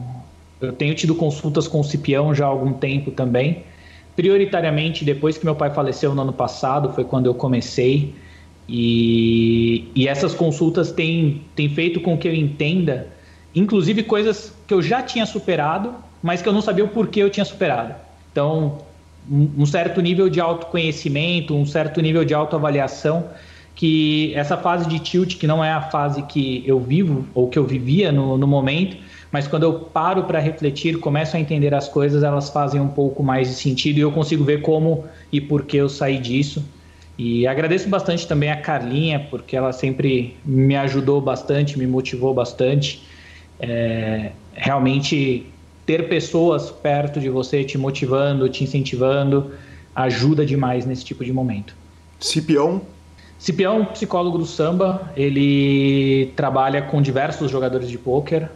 [0.59, 3.63] eu tenho tido consultas com o Cipião já há algum tempo também.
[4.17, 8.13] Prioritariamente depois que meu pai faleceu no ano passado foi quando eu comecei.
[8.67, 13.07] E, e essas consultas têm, têm feito com que eu entenda
[13.53, 17.29] inclusive coisas que eu já tinha superado, mas que eu não sabia o porquê eu
[17.29, 17.95] tinha superado.
[18.31, 18.79] Então,
[19.29, 23.29] um certo nível de autoconhecimento, um certo nível de autoavaliação,
[23.75, 27.57] que essa fase de tilt, que não é a fase que eu vivo ou que
[27.57, 28.97] eu vivia no, no momento,
[29.31, 33.23] mas quando eu paro para refletir, começo a entender as coisas, elas fazem um pouco
[33.23, 36.63] mais de sentido e eu consigo ver como e por que eu saí disso.
[37.17, 43.01] E agradeço bastante também a Carlinha, porque ela sempre me ajudou bastante, me motivou bastante
[43.61, 45.45] é, realmente
[45.85, 49.51] ter pessoas perto de você te motivando, te incentivando,
[49.95, 51.75] ajuda demais nesse tipo de momento.
[52.19, 52.81] Cipião?
[53.37, 58.49] Cipião, psicólogo do samba, ele trabalha com diversos jogadores de pôquer.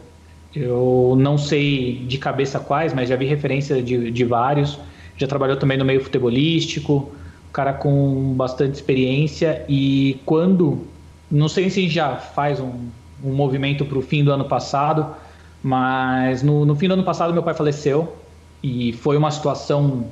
[0.54, 4.78] Eu não sei de cabeça quais, mas já vi referência de, de vários.
[5.16, 7.12] Já trabalhou também no meio futebolístico,
[7.52, 9.64] cara com bastante experiência.
[9.68, 10.86] E quando,
[11.30, 12.88] não sei se já faz um,
[13.22, 15.14] um movimento para o fim do ano passado,
[15.62, 18.16] mas no, no fim do ano passado meu pai faleceu
[18.62, 20.06] e foi uma situação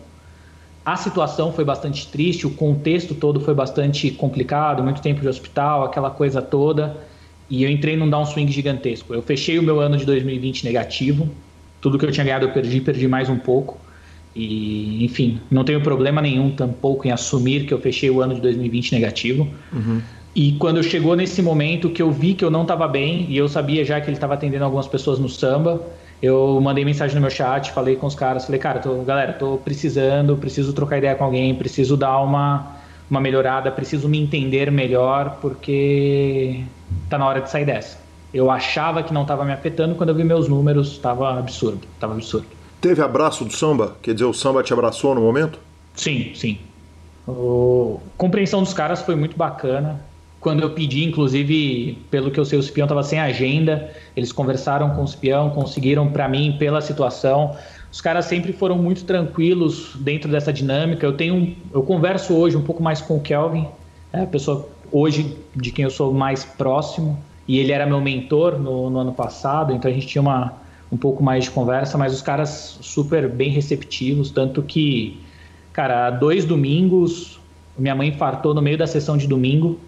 [0.85, 5.85] a situação foi bastante triste, o contexto todo foi bastante complicado, muito tempo de hospital,
[5.85, 6.95] aquela coisa toda.
[7.49, 9.15] E eu entrei num downswing gigantesco.
[9.15, 11.29] Eu fechei o meu ano de 2020 negativo.
[11.81, 13.79] Tudo que eu tinha ganhado eu perdi, perdi mais um pouco.
[14.37, 18.43] E, enfim, não tenho problema nenhum tampouco em assumir que eu fechei o ano de
[18.43, 19.49] 2020 negativo.
[19.73, 20.03] Uhum.
[20.35, 23.49] E quando chegou nesse momento que eu vi que eu não estava bem, e eu
[23.49, 25.81] sabia já que ele estava atendendo algumas pessoas no samba,
[26.21, 29.59] eu mandei mensagem no meu chat, falei com os caras, falei, cara, tô, galera, tô
[29.59, 32.79] precisando, preciso trocar ideia com alguém, preciso dar uma,
[33.09, 36.65] uma melhorada, preciso me entender melhor, porque
[37.09, 37.99] tá na hora de sair dessa.
[38.33, 42.15] Eu achava que não estava me afetando, quando eu vi meus números, estava absurdo, estava
[42.15, 42.47] absurdo.
[42.81, 43.97] Teve abraço do samba?
[44.03, 45.61] Quer dizer, o samba te abraçou no momento?
[45.95, 46.59] Sim, sim.
[47.29, 47.33] A
[48.17, 50.01] compreensão dos caras foi muito bacana.
[50.45, 54.91] Quando eu pedi, inclusive, pelo que eu sei, o Cipião estava sem agenda, eles conversaram
[54.91, 57.57] com o Cipião, conseguiram para mim, pela situação.
[57.91, 61.07] Os caras sempre foram muito tranquilos dentro dessa dinâmica.
[61.07, 63.67] Eu tenho, eu converso hoje um pouco mais com o Kelvin,
[64.13, 67.19] é a pessoa hoje de quem eu sou mais próximo,
[67.49, 70.53] e ele era meu mentor no, no ano passado, então a gente tinha uma,
[70.93, 75.19] um pouco mais de conversa, mas os caras super bem receptivos, tanto que,
[75.73, 77.41] cara, dois domingos,
[77.79, 79.81] minha mãe infartou no meio da sessão de domingo,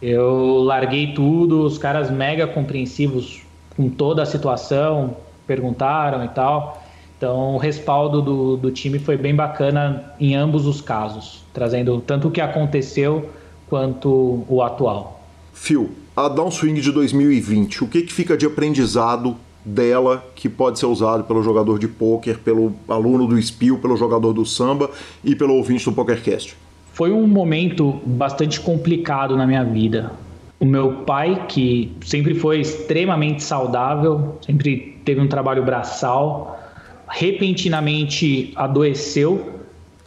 [0.00, 3.42] Eu larguei tudo, os caras mega compreensivos
[3.76, 5.16] com toda a situação,
[5.46, 6.82] perguntaram e tal.
[7.16, 12.28] Então, o respaldo do, do time foi bem bacana em ambos os casos, trazendo tanto
[12.28, 13.30] o que aconteceu
[13.68, 15.24] quanto o atual.
[15.54, 20.86] Phil, a Downswing de 2020, o que, que fica de aprendizado dela que pode ser
[20.86, 24.90] usado pelo jogador de pôquer, pelo aluno do Spiel, pelo jogador do samba
[25.24, 26.56] e pelo ouvinte do PokerCast?
[26.96, 30.12] Foi um momento bastante complicado na minha vida.
[30.58, 36.58] O meu pai, que sempre foi extremamente saudável, sempre teve um trabalho braçal,
[37.06, 39.60] repentinamente adoeceu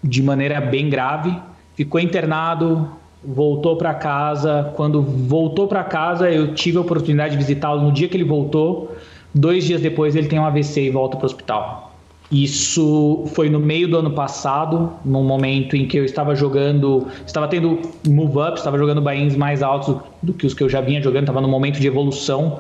[0.04, 1.40] de maneira bem grave,
[1.76, 2.90] ficou internado,
[3.24, 4.74] voltou para casa.
[4.76, 8.98] Quando voltou para casa, eu tive a oportunidade de visitá-lo no dia que ele voltou.
[9.32, 11.89] Dois dias depois, ele tem um AVC e volta para o hospital.
[12.32, 17.48] Isso foi no meio do ano passado, num momento em que eu estava jogando, estava
[17.48, 21.24] tendo move-up, estava jogando buy mais altos do que os que eu já vinha jogando,
[21.24, 22.60] estava num momento de evolução,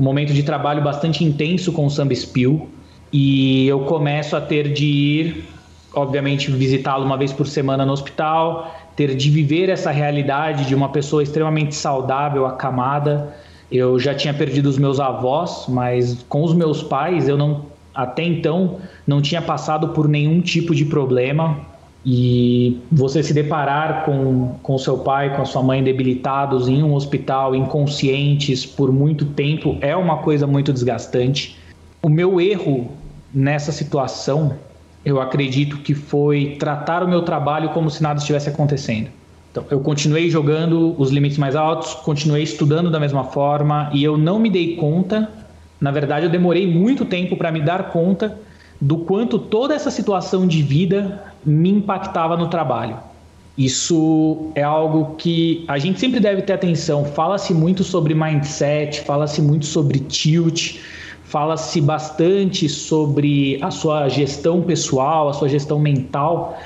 [0.00, 2.70] um momento de trabalho bastante intenso com o Samba Spill,
[3.12, 5.44] e eu começo a ter de ir,
[5.92, 10.88] obviamente, visitá-lo uma vez por semana no hospital, ter de viver essa realidade de uma
[10.88, 13.34] pessoa extremamente saudável, acamada.
[13.70, 18.22] Eu já tinha perdido os meus avós, mas com os meus pais eu não até
[18.22, 21.72] então não tinha passado por nenhum tipo de problema
[22.04, 26.94] e você se deparar com, com seu pai, com a sua mãe debilitados em um
[26.94, 31.56] hospital, inconscientes por muito tempo, é uma coisa muito desgastante.
[32.02, 32.90] O meu erro
[33.32, 34.56] nessa situação,
[35.04, 39.08] eu acredito que foi tratar o meu trabalho como se nada estivesse acontecendo.
[39.52, 44.16] Então, eu continuei jogando os limites mais altos, continuei estudando da mesma forma e eu
[44.16, 45.28] não me dei conta
[45.82, 48.38] na verdade, eu demorei muito tempo para me dar conta
[48.80, 52.96] do quanto toda essa situação de vida me impactava no trabalho.
[53.58, 57.04] Isso é algo que a gente sempre deve ter atenção.
[57.04, 60.78] Fala-se muito sobre mindset, fala-se muito sobre tilt,
[61.24, 66.56] fala-se bastante sobre a sua gestão pessoal, a sua gestão mental.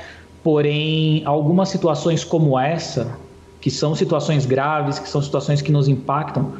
[0.43, 3.17] Porém, algumas situações como essa,
[3.59, 6.53] que são situações graves, que são situações que nos impactam,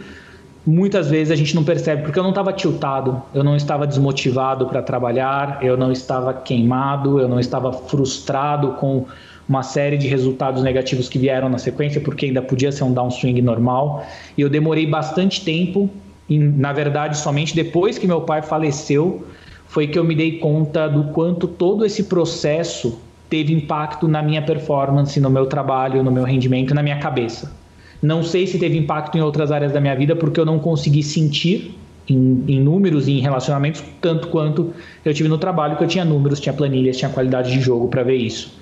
[0.68, 4.68] muitas vezes a gente não percebe, porque eu não estava tiltado, eu não estava desmotivado
[4.68, 9.06] para trabalhar, eu não estava queimado, eu não estava frustrado com
[9.48, 13.42] uma série de resultados negativos que vieram na sequência, porque ainda podia ser um downswing
[13.42, 14.06] normal.
[14.38, 15.90] E eu demorei bastante tempo,
[16.30, 19.26] e, na verdade, somente depois que meu pai faleceu,
[19.68, 23.00] foi que eu me dei conta do quanto todo esse processo
[23.30, 27.57] teve impacto na minha performance, no meu trabalho, no meu rendimento, na minha cabeça.
[28.02, 31.02] Não sei se teve impacto em outras áreas da minha vida, porque eu não consegui
[31.02, 31.76] sentir
[32.08, 34.74] em, em, números e em relacionamentos tanto quanto
[35.04, 38.04] eu tive no trabalho, que eu tinha números, tinha planilhas, tinha qualidade de jogo para
[38.04, 38.56] ver isso.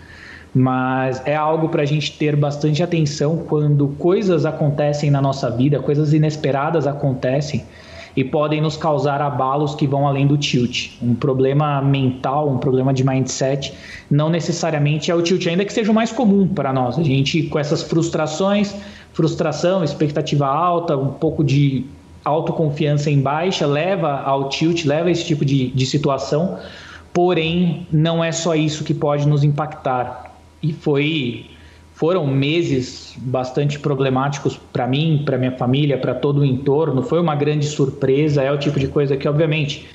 [0.54, 5.80] Mas é algo para a gente ter bastante atenção quando coisas acontecem na nossa vida,
[5.80, 7.66] coisas inesperadas acontecem
[8.16, 10.92] e podem nos causar abalos que vão além do tilt.
[11.02, 13.74] Um problema mental, um problema de mindset,
[14.10, 16.98] não necessariamente é o tilt, ainda que seja o mais comum para nós.
[16.98, 18.74] A gente, com essas frustrações,
[19.16, 21.86] frustração, expectativa alta, um pouco de
[22.24, 26.60] autoconfiança em baixa, leva ao tilt, leva a esse tipo de, de situação.
[27.14, 30.36] Porém, não é só isso que pode nos impactar.
[30.62, 31.46] E foi
[31.94, 37.02] foram meses bastante problemáticos para mim, para minha família, para todo o entorno.
[37.02, 38.44] Foi uma grande surpresa.
[38.44, 39.88] É o tipo de coisa que, obviamente,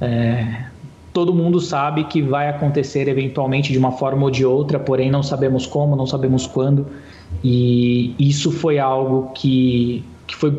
[0.00, 0.64] é,
[1.12, 5.22] todo mundo sabe que vai acontecer eventualmente de uma forma ou de outra, porém não
[5.22, 6.88] sabemos como, não sabemos quando.
[7.44, 10.50] E isso foi algo que, que foi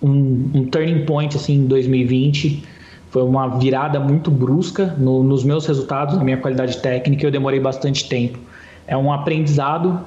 [0.00, 2.62] um, um turning point assim, em 2020.
[3.10, 7.26] Foi uma virada muito brusca no, nos meus resultados, na minha qualidade técnica.
[7.26, 8.38] Eu demorei bastante tempo.
[8.86, 10.00] É um aprendizado.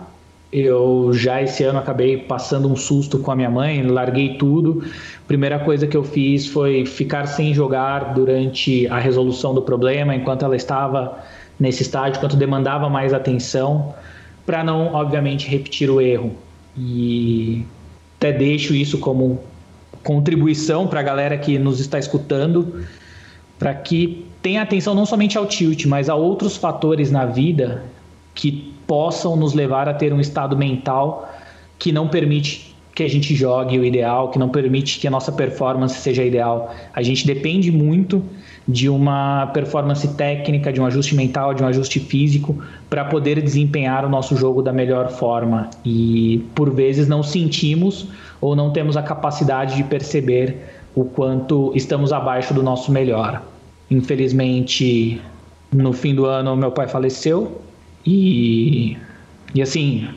[0.54, 4.86] Eu já esse ano acabei passando um susto com a minha mãe, larguei tudo.
[5.28, 10.46] Primeira coisa que eu fiz foi ficar sem jogar durante a resolução do problema, enquanto
[10.46, 11.20] ela estava
[11.60, 13.94] nesse estágio, enquanto demandava mais atenção
[14.46, 16.36] para não, obviamente, repetir o erro.
[16.78, 17.66] E
[18.18, 19.40] até deixo isso como
[20.04, 22.86] contribuição para a galera que nos está escutando,
[23.58, 27.84] para que tenha atenção não somente ao tilt, mas a outros fatores na vida
[28.36, 31.34] que possam nos levar a ter um estado mental
[31.80, 35.32] que não permite que a gente jogue o ideal, que não permite que a nossa
[35.32, 36.74] performance seja ideal.
[36.94, 38.24] A gente depende muito
[38.68, 42.58] de uma performance técnica, de um ajuste mental, de um ajuste físico
[42.90, 45.70] para poder desempenhar o nosso jogo da melhor forma.
[45.86, 48.08] E por vezes não sentimos
[48.42, 50.58] ou não temos a capacidade de perceber
[50.96, 53.44] o quanto estamos abaixo do nosso melhor.
[53.92, 55.22] Infelizmente,
[55.72, 57.62] no fim do ano, meu pai faleceu
[58.04, 58.98] e,
[59.54, 60.08] e assim,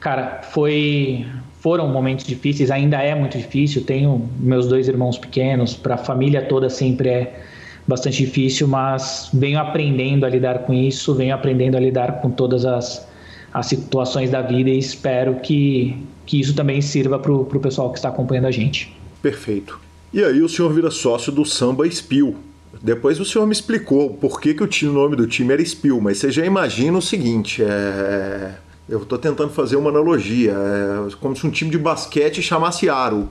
[0.00, 1.26] cara, foi
[1.60, 3.84] foram momentos difíceis, ainda é muito difícil.
[3.84, 7.40] Tenho meus dois irmãos pequenos, para a família toda sempre é
[7.86, 12.64] bastante difícil, mas venho aprendendo a lidar com isso, venho aprendendo a lidar com todas
[12.64, 13.06] as,
[13.52, 17.98] as situações da vida e espero que, que isso também sirva para o pessoal que
[17.98, 18.94] está acompanhando a gente.
[19.20, 19.78] Perfeito.
[20.12, 22.36] E aí o senhor vira sócio do Samba Spill.
[22.82, 26.18] Depois o senhor me explicou por que, que o, nome do time era Spill, mas
[26.18, 28.54] você já imagina o seguinte, é
[28.88, 30.52] eu estou tentando fazer uma analogia.
[30.52, 33.28] É como se um time de basquete chamasse Aro,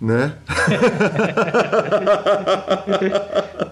[0.00, 0.34] né?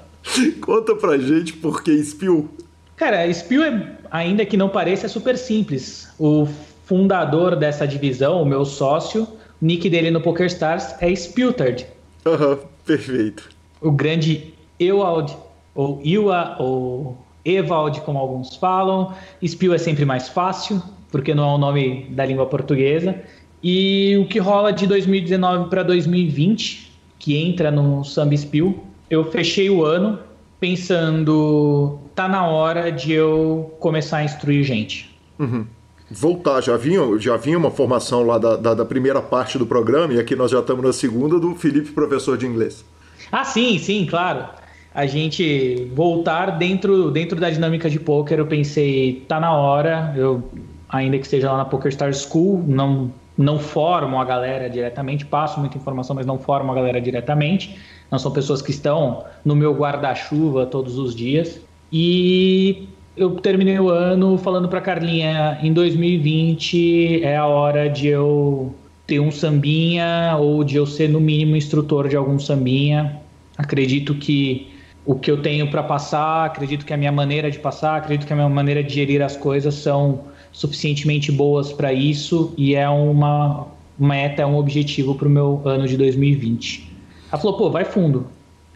[0.60, 2.48] Conta pra gente por que Spill.
[2.96, 6.08] Cara, Spill, é, ainda que não pareça, é super simples.
[6.18, 6.46] O
[6.84, 9.28] fundador dessa divisão, o meu sócio, o
[9.64, 11.86] nick dele no PokerStars é Spiltard.
[12.26, 13.48] Aham, uhum, perfeito.
[13.80, 15.36] O grande Ewald,
[15.74, 19.14] ou Iwa, ou Evald, como alguns falam.
[19.44, 23.14] Spill é sempre mais fácil porque não é o nome da língua portuguesa.
[23.62, 29.68] E o que rola de 2019 para 2020, que entra no Samba Spill, eu fechei
[29.70, 30.18] o ano
[30.60, 35.14] pensando, tá na hora de eu começar a instruir gente.
[35.38, 35.66] Uhum.
[36.10, 40.14] Voltar, já vinha, já vinha uma formação lá da, da, da, primeira parte do programa,
[40.14, 42.84] e aqui nós já estamos na segunda, do Felipe, professor de inglês.
[43.30, 44.46] Ah, sim, sim, claro.
[44.94, 50.42] A gente voltar dentro, dentro da dinâmica de poker, eu pensei, tá na hora, eu
[50.88, 55.76] ainda que esteja lá na PokerStar School, não, não formo a galera diretamente, passo muita
[55.76, 57.78] informação, mas não formo a galera diretamente.
[58.10, 61.60] Não são pessoas que estão no meu guarda-chuva todos os dias.
[61.92, 68.74] E eu terminei o ano falando para Carlinha, em 2020 é a hora de eu
[69.06, 73.20] ter um sambinha ou de eu ser no mínimo instrutor de algum sambinha.
[73.56, 74.68] Acredito que
[75.04, 78.32] o que eu tenho para passar, acredito que a minha maneira de passar, acredito que
[78.32, 83.66] a minha maneira de gerir as coisas são suficientemente boas para isso e é uma
[83.98, 86.87] meta, é um objetivo para o meu ano de 2020.
[87.30, 88.26] Ela falou, pô, vai fundo.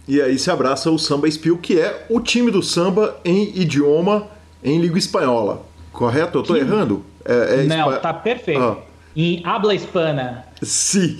[0.06, 4.26] E aí se abraça o Samba Spill, que é o time do samba em idioma
[4.62, 5.62] em língua espanhola.
[5.92, 6.38] Correto?
[6.38, 7.04] Eu estou errando?
[7.24, 8.60] É, é Não, tá perfeito.
[8.60, 8.78] Ah.
[9.14, 10.46] Em habla hispana.
[10.62, 11.18] Sim.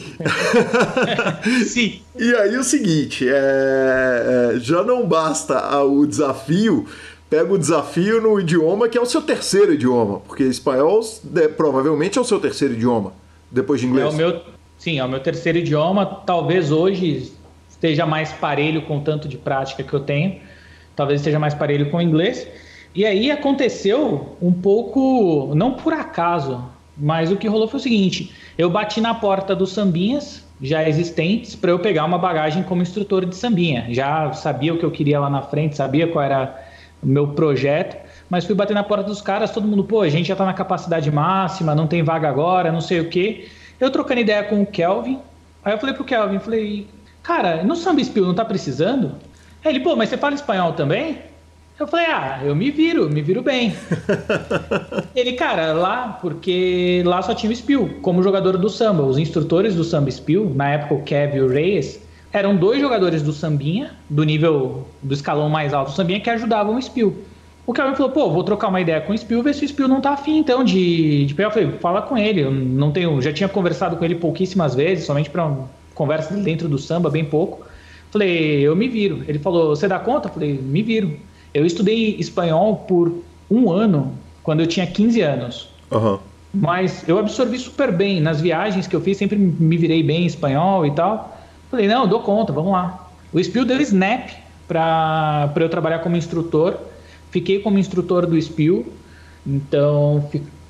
[1.66, 2.01] Sim.
[2.18, 6.87] E aí o seguinte, é, é já não basta o desafio
[7.33, 11.01] pega o desafio no idioma que é o seu terceiro idioma, porque espanhol
[11.37, 13.14] é, provavelmente é o seu terceiro idioma,
[13.51, 14.09] depois de inglês.
[14.09, 14.43] É o meu,
[14.83, 16.05] sim, é o meu terceiro idioma.
[16.26, 17.33] Talvez hoje
[17.68, 20.41] esteja mais parelho com o tanto de prática que eu tenho,
[20.97, 22.49] talvez esteja mais parelho com o inglês.
[22.93, 26.64] E aí aconteceu um pouco, não por acaso,
[26.97, 31.55] mas o que rolou foi o seguinte: eu bati na porta dos sambinhas já existentes
[31.55, 33.87] para eu pegar uma bagagem como instrutor de sambinha.
[33.91, 36.61] Já sabia o que eu queria lá na frente, sabia qual era
[37.01, 37.97] meu projeto,
[38.28, 40.53] mas fui bater na porta dos caras, todo mundo, pô, a gente já tá na
[40.53, 43.49] capacidade máxima, não tem vaga agora, não sei o quê.
[43.83, 45.18] Eu trocando ideia com o Kelvin,
[45.64, 46.87] aí eu falei pro Kelvin, falei,
[47.20, 49.16] cara, no Samba Spill não tá precisando?
[49.64, 51.18] Aí ele, pô, mas você fala espanhol também?
[51.80, 53.74] Eu falei, ah, eu me viro, me viro bem.
[55.16, 59.03] ele, cara, lá, porque lá só tinha o Spill, como jogador do samba.
[59.03, 62.01] Os instrutores do Samba Spill, na época o Kevin e o Reyes,
[62.33, 66.76] eram dois jogadores do Sambinha, do nível do escalão mais alto do Sambinha, que ajudavam
[66.76, 67.24] o Spill.
[67.65, 69.87] O Kevin falou, pô, vou trocar uma ideia com o Spill, ver se o Spill
[69.87, 71.49] não tá afim, então, de, de pegar.
[71.49, 75.05] Eu falei, fala com ele, eu não tenho, já tinha conversado com ele pouquíssimas vezes,
[75.05, 75.49] somente para
[75.95, 77.65] conversa dentro do samba, bem pouco.
[78.11, 79.23] Falei, eu me viro.
[79.29, 80.29] Ele falou, você dá conta?
[80.29, 81.17] Eu falei, me viro.
[81.55, 83.13] Eu estudei espanhol por
[83.51, 85.69] um ano, quando eu tinha 15 anos.
[85.91, 86.19] Uhum.
[86.53, 88.21] Mas eu absorvi super bem.
[88.21, 91.39] Nas viagens que eu fiz, sempre me virei bem em espanhol e tal.
[91.71, 93.09] Falei, não, dou conta, vamos lá.
[93.33, 94.29] O Spill deu snap
[94.69, 96.77] para eu trabalhar como instrutor.
[97.33, 98.87] Fiquei como instrutor do Spill,
[99.45, 100.24] então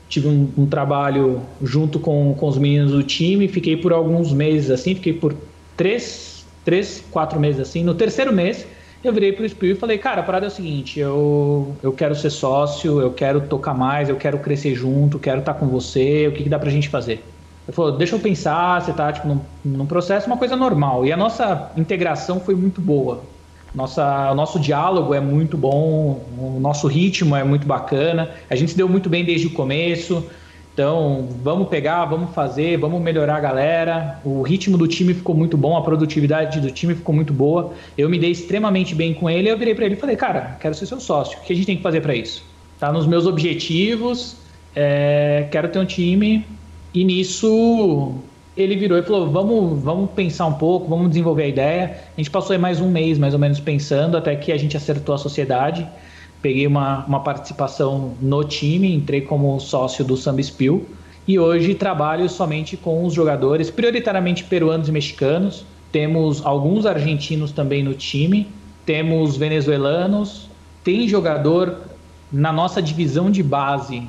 [0.09, 3.49] tive um, um, trabalho junto com, com os meninos do time.
[3.49, 5.35] Fiquei por alguns meses assim, fiquei por
[5.77, 7.85] três, três, quatro meses assim.
[7.85, 8.67] No terceiro mês,
[9.05, 12.15] Eu virei pro Spill e falei, cara, a parada é o seguinte, eu, eu quero
[12.15, 16.33] ser sócio, eu quero tocar mais, eu quero crescer junto, quero estar com você, o
[16.33, 17.25] que, que dá pra gente fazer?
[17.67, 21.05] Ele falou, deixa eu pensar, você tá tipo, num, num processo, uma coisa normal.
[21.05, 23.25] E a nossa integração foi muito boa.
[23.75, 28.73] Nossa, o nosso diálogo é muito bom, o nosso ritmo é muito bacana, a gente
[28.73, 30.27] se deu muito bem desde o começo.
[30.75, 34.21] Então, vamos pegar, vamos fazer, vamos melhorar a galera.
[34.25, 37.73] O ritmo do time ficou muito bom, a produtividade do time ficou muito boa.
[37.97, 39.51] Eu me dei extremamente bem com ele.
[39.51, 41.39] Eu virei para ele e falei: Cara, quero ser seu sócio.
[41.39, 42.43] O que a gente tem que fazer para isso?
[42.79, 44.37] Tá nos meus objetivos.
[44.75, 46.47] É, quero ter um time.
[46.95, 48.15] E nisso
[48.57, 51.97] ele virou e falou: vamos, vamos pensar um pouco, vamos desenvolver a ideia.
[52.17, 54.77] A gente passou aí mais um mês, mais ou menos, pensando, até que a gente
[54.77, 55.89] acertou a sociedade
[56.43, 60.85] peguei uma, uma participação no time, entrei como sócio do Samba Spill
[61.27, 65.65] e hoje trabalho somente com os jogadores, prioritariamente peruanos e mexicanos.
[65.93, 68.49] Temos alguns argentinos também no time,
[68.85, 70.49] temos venezuelanos,
[70.83, 71.77] tem jogador
[72.33, 74.03] na nossa divisão de base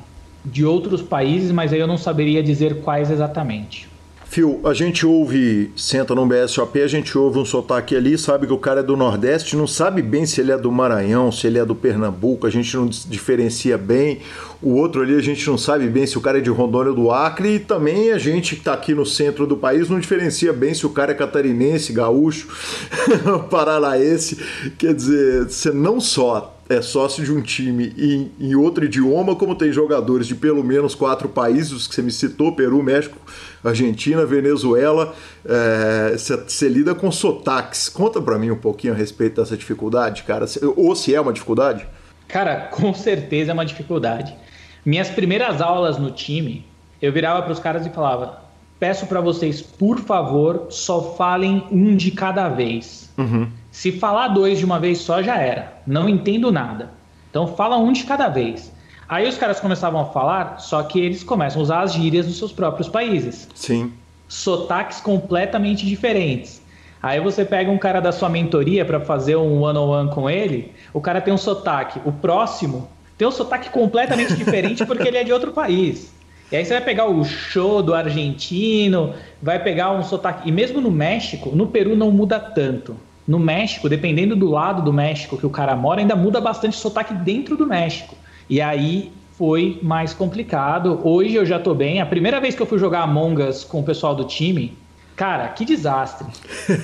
[0.43, 3.87] de outros países, mas aí eu não saberia dizer quais exatamente.
[4.33, 8.53] Fio, a gente ouve, senta no BSOP, a gente ouve um sotaque ali, sabe que
[8.53, 11.59] o cara é do Nordeste, não sabe bem se ele é do Maranhão, se ele
[11.59, 14.21] é do Pernambuco, a gente não diferencia bem.
[14.63, 16.95] O outro ali a gente não sabe bem se o cara é de Rondônia ou
[16.95, 20.53] do Acre, e também a gente que está aqui no centro do país não diferencia
[20.53, 22.47] bem se o cara é catarinense, gaúcho,
[23.51, 24.37] paranaense.
[24.77, 29.53] Quer dizer, você não só é sócio de um time em, em outro idioma, como
[29.53, 33.17] tem jogadores de pelo menos quatro países, que você me citou, Peru, México,
[33.61, 35.13] Argentina, Venezuela,
[36.15, 37.89] você é, lida com sotaques.
[37.89, 40.45] Conta para mim um pouquinho a respeito dessa dificuldade, cara,
[40.77, 41.85] ou se é uma dificuldade.
[42.29, 44.33] Cara, com certeza é uma dificuldade.
[44.85, 46.65] Minhas primeiras aulas no time,
[47.01, 48.43] eu virava para os caras e falava:
[48.79, 53.09] peço para vocês, por favor, só falem um de cada vez.
[53.17, 53.47] Uhum.
[53.71, 55.81] Se falar dois de uma vez só, já era.
[55.87, 56.91] Não entendo nada.
[57.29, 58.71] Então fala um de cada vez.
[59.07, 62.37] Aí os caras começavam a falar, só que eles começam a usar as gírias dos
[62.37, 63.47] seus próprios países.
[63.55, 63.93] Sim.
[64.27, 66.61] Sotaques completamente diferentes.
[67.01, 71.01] Aí você pega um cara da sua mentoria para fazer um one-on-one com ele, o
[71.01, 71.99] cara tem um sotaque.
[72.05, 72.87] O próximo
[73.23, 76.13] tem um sotaque completamente diferente porque ele é de outro país.
[76.51, 80.47] E aí você vai pegar o show do argentino, vai pegar um sotaque.
[80.47, 82.97] E mesmo no México, no Peru não muda tanto.
[83.25, 86.79] No México, dependendo do lado do México que o cara mora, ainda muda bastante o
[86.79, 88.13] sotaque dentro do México.
[88.49, 90.99] E aí foi mais complicado.
[91.01, 92.01] Hoje eu já tô bem.
[92.01, 94.77] A primeira vez que eu fui jogar Among Us com o pessoal do time,
[95.15, 96.27] cara, que desastre.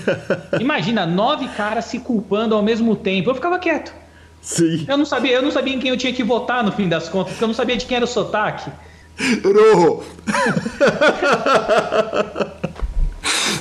[0.57, 3.29] Imagina, nove caras se culpando ao mesmo tempo.
[3.29, 3.98] Eu ficava quieto.
[4.41, 4.85] Sim.
[4.87, 7.09] Eu não sabia, eu não sabia em quem eu tinha que votar no fim das
[7.09, 8.71] contas, porque eu não sabia de quem era o sotaque.
[9.19, 10.03] Errou!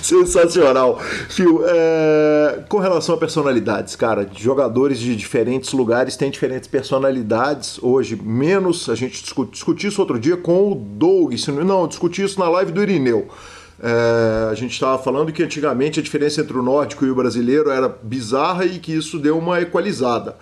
[0.01, 0.99] Sensacional.
[1.29, 2.63] Fio, é...
[2.69, 7.79] com relação a personalidades, cara, jogadores de diferentes lugares têm diferentes personalidades.
[7.83, 12.39] Hoje, menos, a gente discutiu discuti isso outro dia com o Doug, não, discuti isso
[12.39, 13.29] na live do Irineu.
[13.81, 17.71] É, a gente estava falando que antigamente a diferença entre o nórdico e o brasileiro
[17.71, 20.37] era bizarra e que isso deu uma equalizada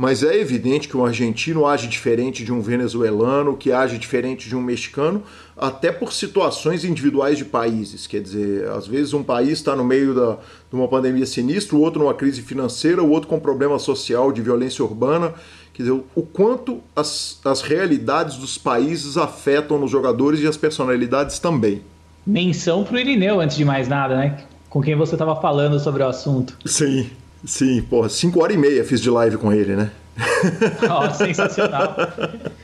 [0.00, 4.56] mas é evidente que um argentino age diferente de um venezuelano, que age diferente de
[4.56, 5.22] um mexicano,
[5.54, 8.06] até por situações individuais de países.
[8.06, 10.38] Quer dizer, às vezes um país está no meio da,
[10.70, 14.40] de uma pandemia sinistra, o outro numa crise financeira, o outro com problema social de
[14.40, 15.34] violência urbana.
[15.74, 21.38] Quer dizer, o quanto as, as realidades dos países afetam nos jogadores e as personalidades
[21.38, 21.82] também.
[22.26, 24.44] Menção para o Irineu, antes de mais nada, né?
[24.70, 26.56] Com quem você estava falando sobre o assunto.
[26.64, 27.10] Sim.
[27.44, 29.90] Sim, porra, 5 horas e meia fiz de live com ele, né?
[30.90, 31.94] oh, sensacional.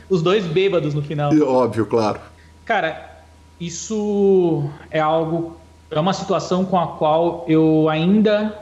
[0.09, 1.33] Os dois bêbados no final.
[1.43, 2.21] Óbvio, claro.
[2.65, 3.23] Cara,
[3.61, 5.57] isso é algo.
[5.91, 8.55] É uma situação com a qual eu ainda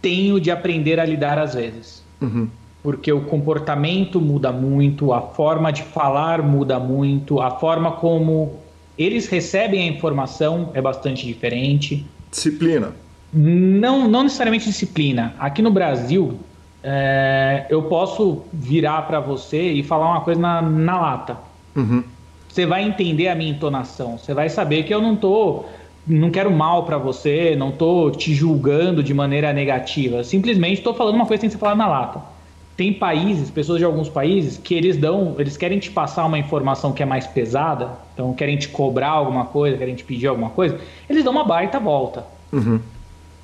[0.00, 2.02] tenho de aprender a lidar às vezes.
[2.20, 2.48] Uhum.
[2.82, 8.60] Porque o comportamento muda muito, a forma de falar muda muito, a forma como
[8.96, 12.06] eles recebem a informação é bastante diferente.
[12.30, 12.92] Disciplina.
[13.32, 15.34] Não, não necessariamente disciplina.
[15.38, 16.38] Aqui no Brasil,
[16.82, 21.36] é, eu posso virar para você e falar uma coisa na, na lata.
[21.74, 22.02] Uhum.
[22.48, 24.16] Você vai entender a minha entonação.
[24.16, 25.64] Você vai saber que eu não tô,
[26.06, 30.22] não quero mal para você, não tô te julgando de maneira negativa.
[30.22, 32.22] Simplesmente estou falando uma coisa que tem que ser falada na lata.
[32.76, 36.92] Tem países, pessoas de alguns países, que eles dão, eles querem te passar uma informação
[36.92, 40.78] que é mais pesada, então querem te cobrar alguma coisa, querem te pedir alguma coisa,
[41.08, 42.24] eles dão uma baita volta.
[42.52, 42.78] Uhum.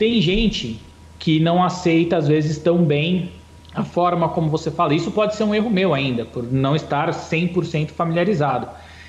[0.03, 0.80] Tem gente
[1.16, 3.30] que não aceita, às vezes, tão bem
[3.72, 4.92] a forma como você fala.
[4.94, 8.66] Isso pode ser um erro meu ainda, por não estar 100% familiarizado.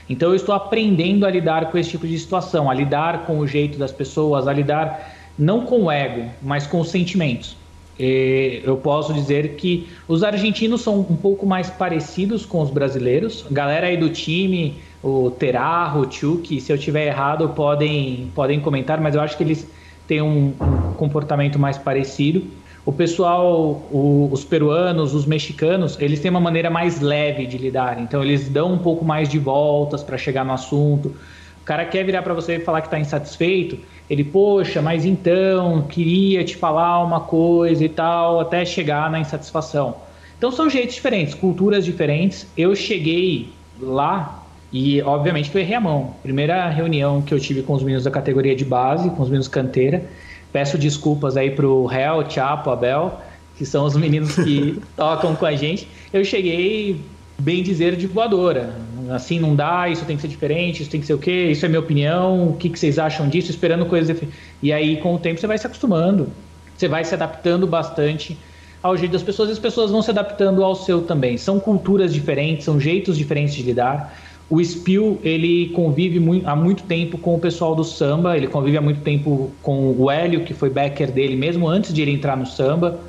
[0.07, 3.47] Então, eu estou aprendendo a lidar com esse tipo de situação, a lidar com o
[3.47, 7.57] jeito das pessoas, a lidar não com o ego, mas com os sentimentos.
[7.97, 13.43] eu posso dizer que os argentinos são um pouco mais parecidos com os brasileiros.
[13.49, 18.59] A galera aí do time, o Terarro, o Chuck, se eu tiver errado, podem, podem
[18.59, 19.67] comentar, mas eu acho que eles
[20.07, 22.43] têm um, um comportamento mais parecido.
[22.85, 27.99] O pessoal, o, os peruanos, os mexicanos, eles têm uma maneira mais leve de lidar,
[27.99, 31.15] então eles dão um pouco mais de voltas para chegar no assunto.
[31.61, 33.77] O cara quer virar para você e falar que está insatisfeito,
[34.09, 39.95] ele, poxa, mas então, queria te falar uma coisa e tal, até chegar na insatisfação.
[40.37, 42.45] Então são jeitos diferentes, culturas diferentes.
[42.57, 43.49] Eu cheguei
[43.79, 44.42] lá
[44.73, 46.15] e, obviamente, que eu errei a mão.
[46.23, 49.47] Primeira reunião que eu tive com os meninos da categoria de base, com os meninos
[49.47, 50.03] canteira.
[50.51, 53.21] Peço desculpas aí pro Hel, Chapo, Abel,
[53.55, 55.87] que são os meninos que tocam com a gente.
[56.11, 56.99] Eu cheguei,
[57.37, 58.73] bem dizer, de voadora
[59.11, 61.65] assim não dá, isso tem que ser diferente, isso tem que ser o quê, isso
[61.65, 64.17] é minha opinião, o que, que vocês acham disso, esperando coisas.
[64.61, 66.29] E aí, com o tempo, você vai se acostumando,
[66.75, 68.37] você vai se adaptando bastante
[68.81, 71.37] ao jeito das pessoas e as pessoas vão se adaptando ao seu também.
[71.37, 74.13] São culturas diferentes, são jeitos diferentes de lidar.
[74.49, 78.77] O Spill, ele convive muito, há muito tempo com o pessoal do samba, ele convive
[78.77, 82.35] há muito tempo com o Hélio, que foi backer dele mesmo antes de ele entrar
[82.35, 82.99] no samba.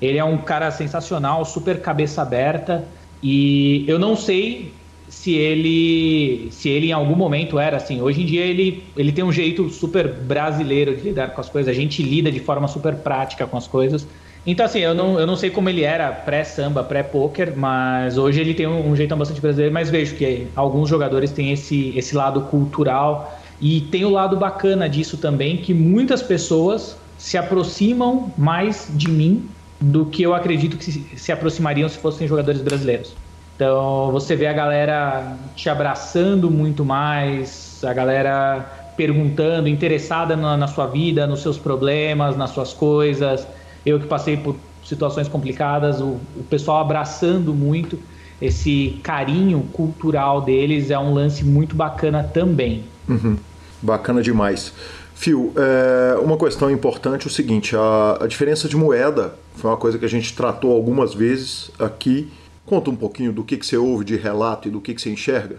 [0.00, 2.86] Ele é um cara sensacional, super cabeça aberta.
[3.22, 4.72] E eu não sei
[5.08, 8.00] se ele se ele em algum momento era assim.
[8.02, 11.74] Hoje em dia ele, ele tem um jeito super brasileiro de lidar com as coisas.
[11.74, 14.06] A gente lida de forma super prática com as coisas.
[14.46, 18.52] Então, assim, eu não, eu não sei como ele era pré-samba, pré-poker, mas hoje ele
[18.52, 19.72] tem um, um jeitão bastante brasileiro.
[19.72, 24.88] Mas vejo que alguns jogadores têm esse, esse lado cultural e tem o lado bacana
[24.88, 29.48] disso também, que muitas pessoas se aproximam mais de mim
[29.80, 33.14] do que eu acredito que se, se aproximariam se fossem jogadores brasileiros.
[33.54, 40.66] Então você vê a galera te abraçando muito mais, a galera perguntando, interessada na, na,
[40.66, 43.46] sua vida, nos seus problemas, nas suas coisas.
[43.84, 47.98] Eu que passei por situações complicadas, o, o pessoal abraçando muito.
[48.40, 52.84] Esse carinho cultural deles é um lance muito bacana também.
[53.08, 53.36] Uhum.
[53.80, 54.72] Bacana demais.
[55.14, 59.76] Fio, é, uma questão importante é o seguinte: a, a diferença de moeda foi uma
[59.76, 62.28] coisa que a gente tratou algumas vezes aqui
[62.66, 65.10] Conta um pouquinho do que, que você ouve de relato e do que, que você
[65.10, 65.58] enxerga.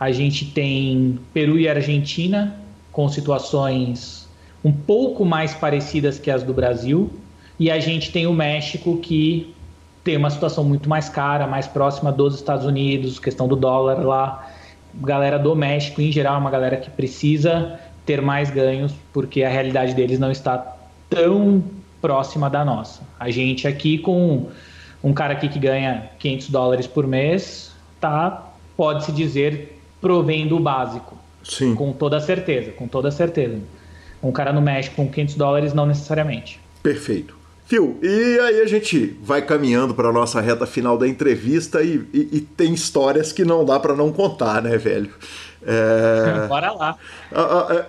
[0.00, 2.58] A gente tem Peru e Argentina
[2.90, 4.26] com situações
[4.64, 7.10] um pouco mais parecidas que as do Brasil.
[7.58, 9.54] E a gente tem o México que
[10.04, 14.50] tem uma situação muito mais cara, mais próxima dos Estados Unidos, questão do dólar lá.
[14.94, 19.48] Galera do México, em geral, é uma galera que precisa ter mais ganhos, porque a
[19.48, 20.76] realidade deles não está
[21.10, 21.62] tão
[22.00, 23.02] próxima da nossa.
[23.18, 24.48] A gente aqui com
[25.02, 31.18] um cara aqui que ganha 500 dólares por mês tá, pode-se dizer, provendo o básico.
[31.44, 31.74] Sim.
[31.74, 33.58] Com toda certeza, com toda certeza.
[34.22, 36.60] Um cara no México com 500 dólares, não necessariamente.
[36.82, 37.37] Perfeito.
[37.68, 42.28] Phil, e aí a gente vai caminhando para nossa reta final da entrevista e, e,
[42.32, 45.12] e tem histórias que não dá para não contar, né, velho?
[45.62, 46.48] É...
[46.48, 46.96] Bora lá.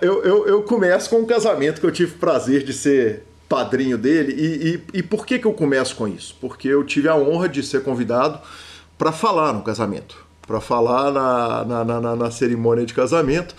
[0.02, 3.96] Eu, eu, eu começo com um casamento que eu tive o prazer de ser padrinho
[3.96, 4.34] dele.
[4.36, 6.36] E, e, e, por que, que eu começo com isso?
[6.38, 8.38] Porque eu tive a honra de ser convidado
[8.98, 10.14] para falar no casamento,
[10.46, 13.54] para falar na, na, na, na, cerimônia de casamento.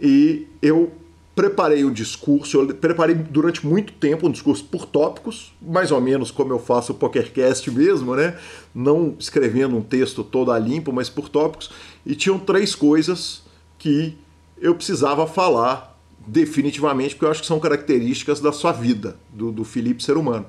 [0.00, 0.92] E eu
[1.36, 6.30] preparei um discurso, eu preparei durante muito tempo um discurso por tópicos, mais ou menos
[6.30, 8.38] como eu faço o PokerCast mesmo, né?
[8.74, 11.70] Não escrevendo um texto todo a limpo, mas por tópicos.
[12.06, 13.42] E tinham três coisas
[13.78, 14.16] que
[14.58, 15.94] eu precisava falar
[16.26, 20.46] definitivamente, porque eu acho que são características da sua vida, do, do Felipe ser humano.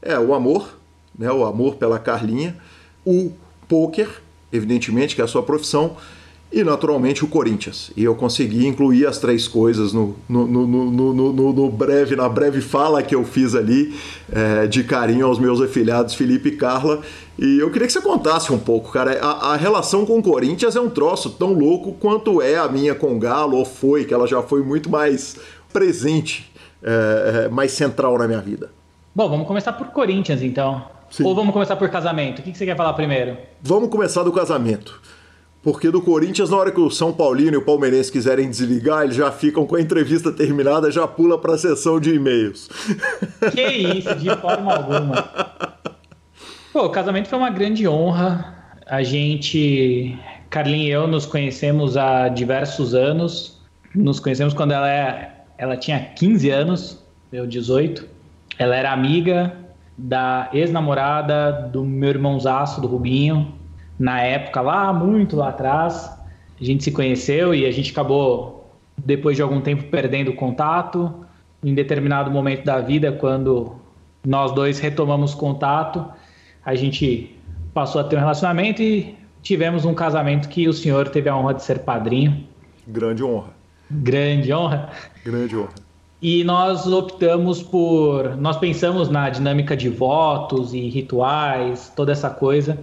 [0.00, 0.78] É o amor,
[1.18, 2.56] né, o amor pela Carlinha,
[3.04, 3.30] o
[3.68, 5.98] poker, evidentemente, que é a sua profissão,
[6.54, 7.90] e naturalmente o Corinthians.
[7.96, 13.02] E eu consegui incluir as três coisas no, no, no, no breve, na breve fala
[13.02, 13.92] que eu fiz ali,
[14.32, 17.02] é, de carinho aos meus afilhados Felipe e Carla.
[17.36, 19.18] E eu queria que você contasse um pouco, cara.
[19.20, 22.94] A, a, relação com o Corinthians é um troço tão louco quanto é a minha
[22.94, 25.36] com o Galo, ou foi, que ela já foi muito mais
[25.72, 28.70] presente, é, mais central na minha vida.
[29.12, 30.84] Bom, vamos começar por Corinthians então.
[31.10, 31.24] Sim.
[31.24, 32.38] Ou vamos começar por casamento?
[32.38, 33.36] O que você quer falar primeiro?
[33.60, 35.00] Vamos começar do casamento.
[35.64, 39.16] Porque do Corinthians, na hora que o São Paulino e o Palmeirense quiserem desligar, eles
[39.16, 42.68] já ficam com a entrevista terminada, já pula para a sessão de e-mails.
[43.50, 45.30] Que isso, de forma alguma.
[46.70, 48.76] Pô, o casamento foi uma grande honra.
[48.86, 50.18] A gente,
[50.50, 53.58] Carlinha e eu, nos conhecemos há diversos anos.
[53.94, 57.02] Nos conhecemos quando ela, é, ela tinha 15 anos,
[57.32, 58.06] eu 18.
[58.58, 59.54] Ela era amiga
[59.96, 63.53] da ex-namorada do meu irmãozaço, do Rubinho
[63.98, 66.10] na época, lá muito lá atrás.
[66.60, 71.24] A gente se conheceu e a gente acabou, depois de algum tempo, perdendo o contato.
[71.62, 73.76] Em determinado momento da vida, quando
[74.24, 76.04] nós dois retomamos contato,
[76.64, 77.34] a gente
[77.72, 81.54] passou a ter um relacionamento e tivemos um casamento que o senhor teve a honra
[81.54, 82.46] de ser padrinho.
[82.86, 83.50] Grande honra.
[83.90, 84.90] Grande honra.
[85.24, 85.70] Grande honra.
[86.20, 88.36] E nós optamos por.
[88.36, 92.78] Nós pensamos na dinâmica de votos e rituais, toda essa coisa.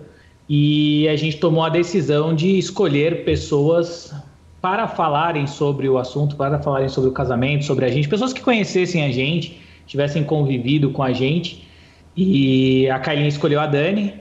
[0.54, 4.14] E a gente tomou a decisão de escolher pessoas
[4.62, 8.42] para falarem sobre o assunto, para falarem sobre o casamento, sobre a gente, pessoas que
[8.42, 11.66] conhecessem a gente, tivessem convivido com a gente.
[12.18, 14.14] E a Kailinha escolheu a Dani.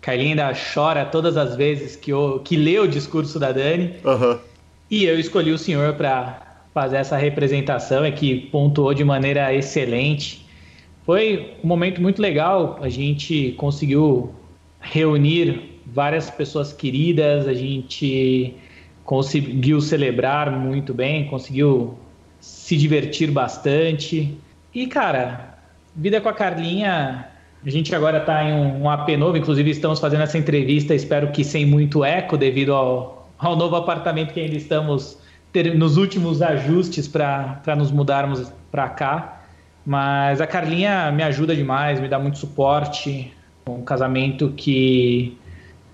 [0.00, 3.92] Kailinha ainda chora todas as vezes que, eu, que lê o discurso da Dani.
[4.04, 4.38] Uhum.
[4.90, 10.44] E eu escolhi o senhor para fazer essa representação, é que pontuou de maneira excelente.
[11.04, 14.34] Foi um momento muito legal, a gente conseguiu
[14.80, 18.54] reunir várias pessoas queridas, a gente
[19.04, 21.96] conseguiu celebrar muito bem, conseguiu
[22.40, 24.36] se divertir bastante.
[24.74, 25.58] E, cara,
[25.94, 27.28] vida com a Carlinha,
[27.64, 31.30] a gente agora está em um, um AP novo, inclusive estamos fazendo essa entrevista, espero
[31.30, 35.18] que sem muito eco, devido ao, ao novo apartamento que ainda estamos
[35.52, 39.42] ter, nos últimos ajustes para nos mudarmos para cá.
[39.84, 43.32] Mas a Carlinha me ajuda demais, me dá muito suporte.
[43.68, 45.36] Um casamento que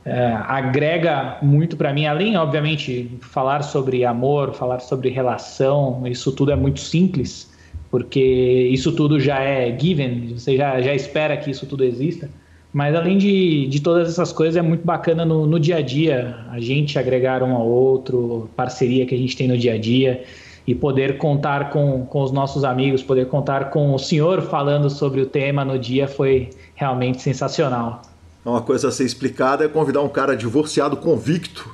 [0.05, 6.50] é, agrega muito para mim, além, obviamente, falar sobre amor, falar sobre relação, isso tudo
[6.50, 7.50] é muito simples,
[7.90, 12.28] porque isso tudo já é given, você já, já espera que isso tudo exista.
[12.72, 16.36] Mas além de, de todas essas coisas, é muito bacana no, no dia a dia,
[16.50, 20.24] a gente agregar um ao outro, parceria que a gente tem no dia a dia
[20.66, 25.20] e poder contar com, com os nossos amigos, poder contar com o senhor falando sobre
[25.20, 28.00] o tema no dia foi realmente sensacional.
[28.45, 31.72] Uma coisa a ser explicada é convidar um cara divorciado convicto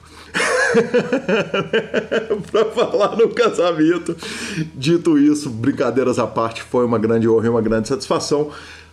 [2.52, 4.14] para falar no casamento.
[4.74, 8.50] Dito isso, brincadeiras à parte, foi uma grande honra e uma grande satisfação.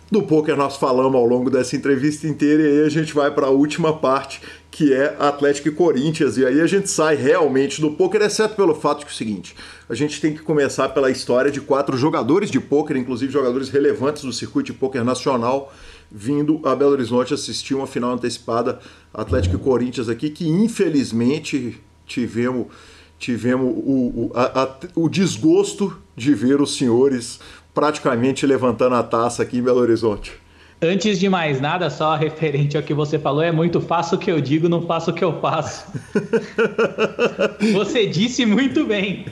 [0.08, 3.48] Do poker nós falamos ao longo dessa entrevista inteira e aí a gente vai para
[3.48, 6.38] a última parte, que é Atlético e Corinthians.
[6.38, 9.56] E aí a gente sai realmente do poker, exceto pelo fato que é o seguinte:
[9.88, 14.22] a gente tem que começar pela história de quatro jogadores de poker, inclusive jogadores relevantes
[14.22, 15.74] do circuito de poker nacional,
[16.10, 18.78] vindo a Belo Horizonte assistir uma final antecipada
[19.12, 22.66] Atlético e Corinthians aqui, que infelizmente tivemos
[23.18, 27.40] tivemos o, o, a, a, o desgosto de ver os senhores
[27.74, 30.32] praticamente levantando a taça aqui em Belo Horizonte.
[30.80, 34.30] Antes de mais nada, só referente ao que você falou, é muito faço o que
[34.30, 35.86] eu digo, não faço o que eu faço.
[37.72, 39.24] você disse muito bem.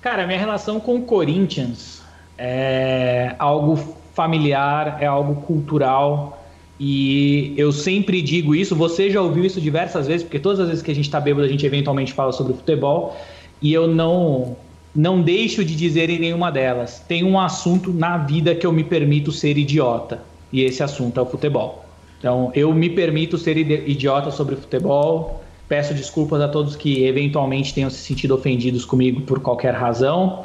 [0.00, 2.02] Cara, minha relação com o Corinthians
[2.36, 6.40] é algo familiar, é algo cultural.
[6.78, 10.82] E eu sempre digo isso, você já ouviu isso diversas vezes, porque todas as vezes
[10.82, 13.16] que a gente está bêbado, a gente eventualmente fala sobre futebol.
[13.62, 14.56] E eu não
[14.94, 17.00] não deixo de dizer em nenhuma delas.
[17.08, 21.22] Tem um assunto na vida que eu me permito ser idiota, e esse assunto é
[21.22, 21.84] o futebol.
[22.18, 25.42] Então, eu me permito ser idiota sobre futebol.
[25.68, 30.44] Peço desculpas a todos que eventualmente tenham se sentido ofendidos comigo por qualquer razão.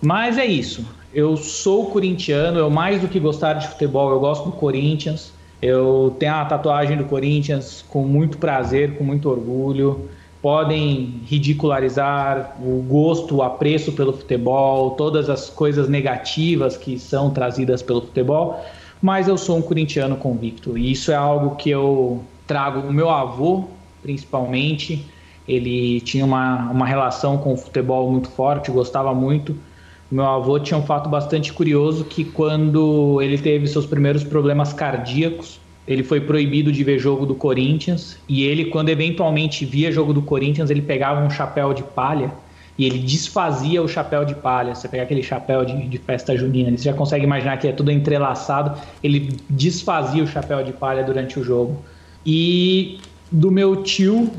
[0.00, 0.86] Mas é isso.
[1.12, 5.32] Eu sou corintiano, eu mais do que gostar de futebol, eu gosto do Corinthians.
[5.60, 10.08] Eu tenho a tatuagem do Corinthians com muito prazer, com muito orgulho
[10.40, 17.82] podem ridicularizar o gosto, o apreço pelo futebol, todas as coisas negativas que são trazidas
[17.82, 18.64] pelo futebol,
[19.02, 22.80] mas eu sou um corintiano convicto e isso é algo que eu trago.
[22.80, 23.64] O meu avô,
[24.02, 25.04] principalmente,
[25.46, 29.56] ele tinha uma, uma relação com o futebol muito forte, gostava muito.
[30.10, 35.60] Meu avô tinha um fato bastante curioso que quando ele teve seus primeiros problemas cardíacos,
[35.86, 40.22] ele foi proibido de ver jogo do Corinthians e ele, quando eventualmente via jogo do
[40.22, 42.32] Corinthians, ele pegava um chapéu de palha
[42.78, 44.74] e ele desfazia o chapéu de palha.
[44.74, 47.90] Você pega aquele chapéu de, de festa junina, você já consegue imaginar que é tudo
[47.90, 48.78] entrelaçado.
[49.02, 51.82] Ele desfazia o chapéu de palha durante o jogo.
[52.24, 52.98] E
[53.32, 54.30] do meu tio,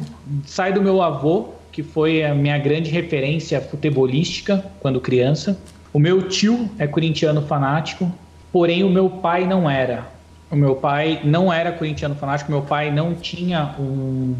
[0.45, 5.59] sai do meu avô, que foi a minha grande referência futebolística quando criança.
[5.93, 8.11] O meu tio é corintiano fanático,
[8.51, 10.07] porém o meu pai não era.
[10.51, 14.35] O meu pai não era corintiano fanático, meu pai não tinha um,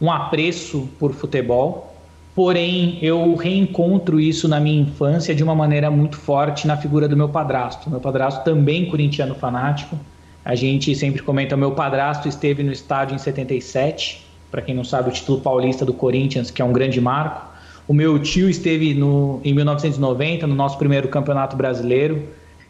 [0.00, 1.94] um apreço por futebol,
[2.34, 7.16] porém eu reencontro isso na minha infância de uma maneira muito forte na figura do
[7.16, 7.88] meu padrasto.
[7.88, 9.96] Meu padrasto também corintiano fanático.
[10.44, 15.08] A gente sempre comenta, meu padrasto esteve no estádio em 77, para quem não sabe,
[15.08, 17.48] o título paulista do Corinthians, que é um grande marco.
[17.86, 22.22] O meu tio esteve no, em 1990, no nosso primeiro campeonato brasileiro.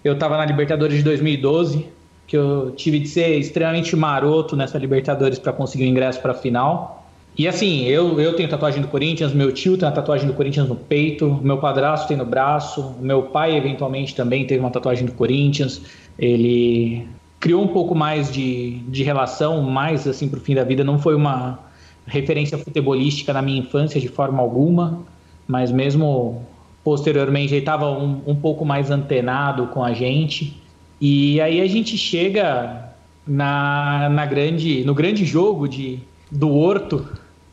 [0.03, 1.87] Eu estava na Libertadores de 2012,
[2.26, 6.35] que eu tive de ser extremamente maroto nessa Libertadores para conseguir o ingresso para a
[6.35, 7.07] final.
[7.37, 10.68] E assim, eu, eu tenho tatuagem do Corinthians, meu tio tem uma tatuagem do Corinthians
[10.68, 15.12] no peito, meu padrasto tem no braço, meu pai eventualmente também teve uma tatuagem do
[15.12, 15.81] Corinthians.
[16.18, 17.07] Ele
[17.39, 20.85] criou um pouco mais de, de relação, mais assim pro fim da vida.
[20.85, 21.70] Não foi uma
[22.11, 25.00] referência futebolística na minha infância de forma alguma,
[25.46, 26.42] mas mesmo
[26.82, 30.61] posteriormente ele estava um, um pouco mais antenado com a gente.
[31.00, 32.90] E aí a gente chega
[33.26, 36.00] na, na grande, no grande jogo de,
[36.30, 37.06] do Horto,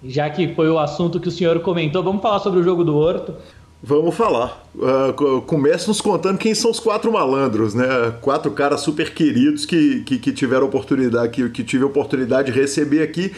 [0.04, 2.96] já que foi o assunto que o senhor comentou, vamos falar sobre o jogo do
[2.96, 3.34] Horto.
[3.82, 4.66] Vamos falar.
[4.76, 7.86] Uh, começa nos contando quem são os quatro malandros, né?
[8.22, 12.60] Quatro caras super queridos que, que, que tiveram oportunidade, que, que tive a oportunidade de
[12.60, 13.32] receber aqui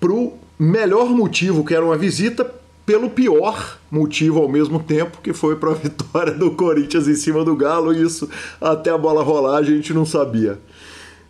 [0.00, 2.44] pro melhor motivo, que era uma visita,
[2.84, 7.44] pelo pior motivo ao mesmo tempo, que foi para a vitória do Corinthians em cima
[7.44, 8.28] do Galo, e isso
[8.60, 10.58] até a bola rolar a gente não sabia.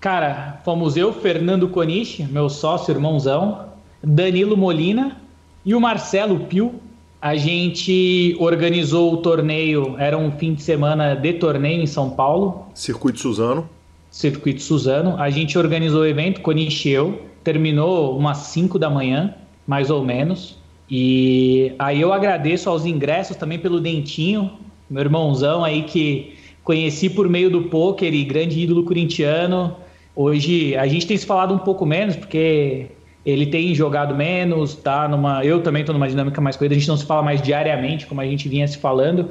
[0.01, 3.66] Cara, fomos eu, Fernando Coniche, meu sócio, irmãozão,
[4.03, 5.16] Danilo Molina
[5.64, 6.75] e o Marcelo Pio.
[7.20, 12.66] A gente organizou o torneio, era um fim de semana de torneio em São Paulo.
[12.75, 13.68] Circuito Suzano.
[14.11, 15.16] Circuito Suzano.
[15.18, 17.23] A gente organizou o evento, Coniche e eu.
[17.45, 19.34] Terminou umas 5 da manhã,
[19.66, 20.59] mais ou menos.
[20.90, 24.53] E aí eu agradeço aos ingressos também pelo Dentinho,
[24.90, 29.76] meu irmãozão aí que conheci por meio do poker e grande ídolo corintiano.
[30.14, 32.88] Hoje a gente tem se falado um pouco menos, porque
[33.24, 35.45] ele tem jogado menos, tá numa.
[35.45, 38.20] Eu também estou numa dinâmica mais corrida, a gente não se fala mais diariamente, como
[38.20, 39.30] a gente vinha se falando,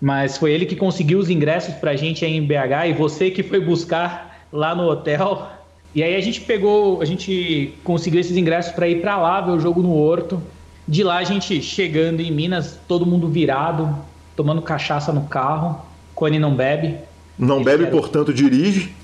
[0.00, 3.30] mas foi ele que conseguiu os ingressos para a gente aí em BH e você
[3.30, 5.48] que foi buscar lá no hotel.
[5.94, 9.52] E aí a gente pegou, a gente conseguiu esses ingressos para ir para lá ver
[9.52, 10.40] o jogo no Horto.
[10.86, 13.96] De lá a gente chegando em Minas, todo mundo virado,
[14.36, 15.80] tomando cachaça no carro.
[16.14, 16.96] Cone não bebe.
[17.38, 17.92] Não bebe, era...
[17.92, 18.94] portanto dirige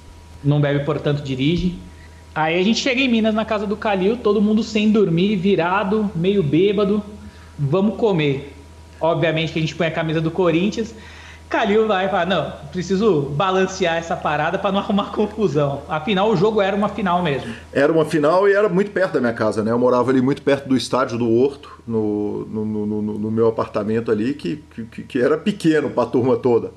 [0.47, 1.74] não bebe, portanto dirige.
[2.34, 6.11] Aí a gente chega em Minas na casa do Calil, todo mundo sem dormir, virado,
[6.14, 7.03] meio bêbado.
[7.59, 8.55] Vamos comer.
[9.01, 10.95] Obviamente que a gente põe a camisa do Corinthians.
[11.49, 15.82] Calil vai falar: não, preciso balancear essa parada para não arrumar confusão.
[15.88, 17.55] Afinal, o jogo era uma final mesmo.
[17.72, 19.70] Era uma final e era muito perto da minha casa, né?
[19.70, 24.11] Eu morava ali muito perto do estádio do Horto, no, no, no, no meu apartamento
[24.11, 26.72] ali, que, que, que era pequeno para a turma toda.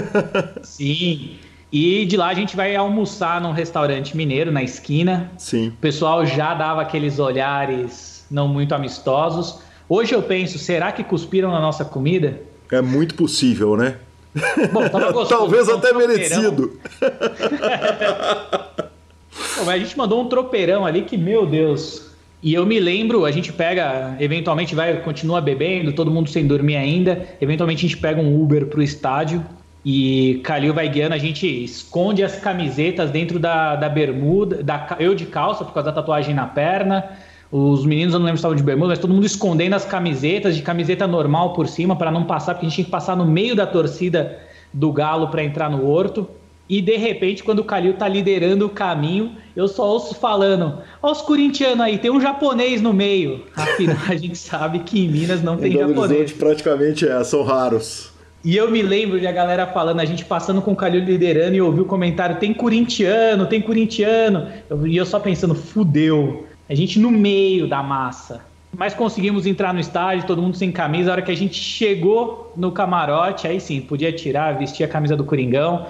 [0.62, 1.36] Sim.
[1.72, 5.32] E de lá a gente vai almoçar num restaurante mineiro na esquina.
[5.36, 5.68] Sim.
[5.68, 9.60] O pessoal já dava aqueles olhares não muito amistosos.
[9.88, 12.40] Hoje eu penso, será que cuspiram na nossa comida?
[12.70, 13.96] É muito possível, né?
[14.72, 16.78] Bom, gostoso, Talvez até merecido.
[19.56, 22.10] Bom, a gente mandou um tropeirão ali que, meu Deus.
[22.42, 26.76] E eu me lembro, a gente pega, eventualmente vai, continua bebendo, todo mundo sem dormir
[26.76, 27.26] ainda.
[27.40, 29.42] Eventualmente a gente pega um Uber pro estádio
[29.84, 35.14] e Calil vai guiando, a gente esconde as camisetas dentro da, da bermuda, da, eu
[35.14, 37.16] de calça por causa da tatuagem na perna.
[37.56, 40.56] Os meninos eu não lembro se estavam de bermuda, mas todo mundo escondendo as camisetas,
[40.56, 43.24] de camiseta normal por cima, para não passar, porque a gente tinha que passar no
[43.24, 44.40] meio da torcida
[44.72, 46.26] do Galo para entrar no horto.
[46.68, 51.12] E de repente, quando o Calil tá liderando o caminho, eu só ouço falando: Ó,
[51.12, 53.44] os corintianos aí, tem um japonês no meio.
[53.54, 56.32] Afinal, a gente sabe que em Minas não tem em japonês.
[56.32, 58.10] Praticamente é, são raros.
[58.44, 61.54] E eu me lembro de a galera falando, a gente passando com o Calil liderando
[61.54, 64.48] e ouvi o comentário: tem corintiano, tem corintiano.
[64.86, 66.48] E eu só pensando: fudeu.
[66.68, 68.40] A gente no meio da massa.
[68.76, 71.10] Mas conseguimos entrar no estádio, todo mundo sem camisa.
[71.10, 75.16] A hora que a gente chegou no camarote, aí sim, podia tirar, vestir a camisa
[75.16, 75.86] do Coringão,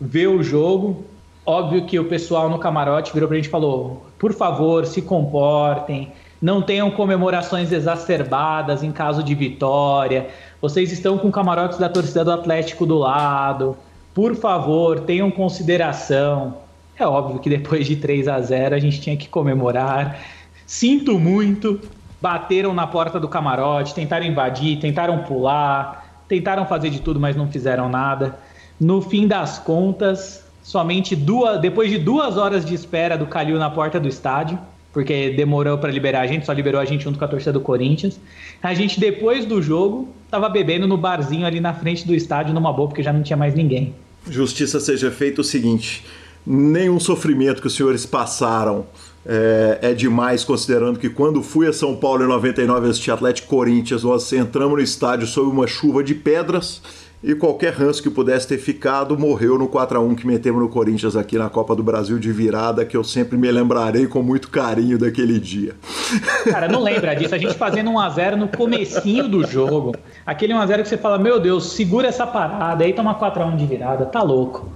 [0.00, 1.04] ver o jogo.
[1.44, 6.12] Óbvio que o pessoal no camarote virou pra gente e falou: por favor, se comportem,
[6.40, 10.28] não tenham comemorações exacerbadas em caso de vitória
[10.60, 13.76] vocês estão com camarotes da torcida do Atlético do lado.
[14.12, 16.56] Por favor, tenham consideração.
[16.98, 20.20] É óbvio que depois de 3 a 0 a gente tinha que comemorar.
[20.66, 21.80] Sinto muito.
[22.20, 27.48] Bateram na porta do camarote, tentaram invadir, tentaram pular, tentaram fazer de tudo, mas não
[27.48, 28.36] fizeram nada.
[28.80, 33.70] No fim das contas, somente duas, depois de duas horas de espera do Calil na
[33.70, 34.58] porta do estádio,
[34.92, 37.60] porque demorou para liberar a gente, só liberou a gente junto com a torcida do
[37.60, 38.18] Corinthians.
[38.60, 42.72] A gente, depois do jogo, tava bebendo no barzinho ali na frente do estádio, numa
[42.72, 43.94] boa, porque já não tinha mais ninguém.
[44.28, 46.04] Justiça seja feita o seguinte:
[46.46, 48.86] nenhum sofrimento que os senhores passaram
[49.26, 54.02] é, é, demais, considerando que quando fui a São Paulo em 99 assistir Atlético Corinthians,
[54.02, 56.80] nós entramos no estádio sob uma chuva de pedras
[57.22, 60.68] e qualquer ranço que pudesse ter ficado morreu no 4 a 1 que metemos no
[60.68, 64.48] Corinthians aqui na Copa do Brasil de virada, que eu sempre me lembrarei com muito
[64.50, 65.74] carinho daquele dia.
[66.48, 67.34] Cara, não lembra disso.
[67.34, 69.94] A gente fazendo 1 a 0 no comecinho do jogo.
[70.24, 72.84] Aquele 1 a 0 que você fala: "Meu Deus, segura essa parada".
[72.84, 74.06] Aí toma 4 a 1 de virada.
[74.06, 74.70] Tá louco.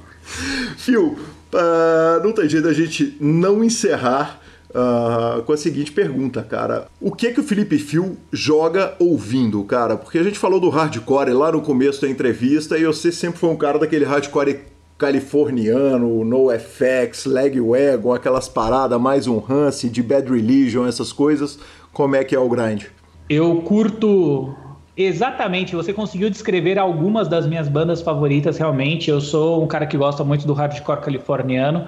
[0.76, 1.16] Fio,
[1.54, 4.40] uh, não tem jeito a gente não encerrar
[4.70, 6.88] uh, com a seguinte pergunta, cara.
[7.00, 9.96] O que que o Felipe Fio joga ouvindo, cara?
[9.96, 13.50] Porque a gente falou do hardcore lá no começo da entrevista e você sempre foi
[13.50, 14.60] um cara daquele hardcore
[14.98, 21.58] californiano, NoFX, Lagwagon, aquelas paradas, mais um Hansi, de Bad Religion, essas coisas.
[21.92, 22.84] Como é que é o grind?
[23.28, 24.54] Eu curto
[24.96, 29.10] Exatamente, você conseguiu descrever algumas das minhas bandas favoritas realmente.
[29.10, 31.86] Eu sou um cara que gosta muito do hardcore californiano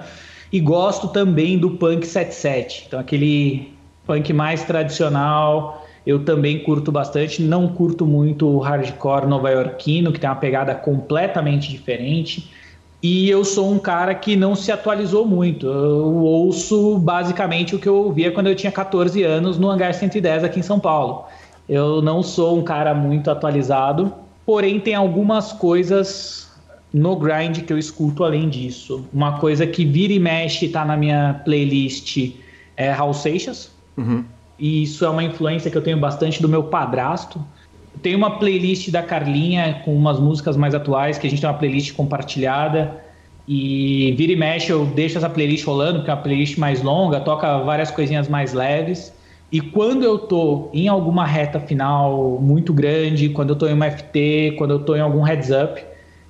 [0.51, 2.85] e gosto também do punk 77.
[2.87, 3.73] Então aquele
[4.07, 7.43] punk mais tradicional, eu também curto bastante.
[7.43, 12.51] Não curto muito o hardcore nova-iorquino, que tem uma pegada completamente diferente.
[13.03, 15.67] E eu sou um cara que não se atualizou muito.
[15.67, 20.43] Eu ouço basicamente o que eu ouvia quando eu tinha 14 anos no Hangar 110
[20.43, 21.25] aqui em São Paulo.
[21.67, 24.13] Eu não sou um cara muito atualizado,
[24.45, 26.45] porém tem algumas coisas
[26.93, 29.05] no grind que eu escuto além disso.
[29.13, 32.33] Uma coisa que vira e mexe tá na minha playlist
[32.77, 33.71] é House Seixas.
[33.97, 34.23] Uhum.
[34.57, 37.43] E isso é uma influência que eu tenho bastante do meu padrasto.
[38.01, 41.57] Tem uma playlist da Carlinha com umas músicas mais atuais, que a gente tem uma
[41.57, 43.03] playlist compartilhada.
[43.47, 47.19] E vira e mexe eu deixo essa playlist rolando, porque é uma playlist mais longa,
[47.19, 49.13] toca várias coisinhas mais leves.
[49.51, 53.85] E quando eu tô em alguma reta final muito grande, quando eu tô em uma
[53.85, 55.81] FT, quando eu tô em algum heads up,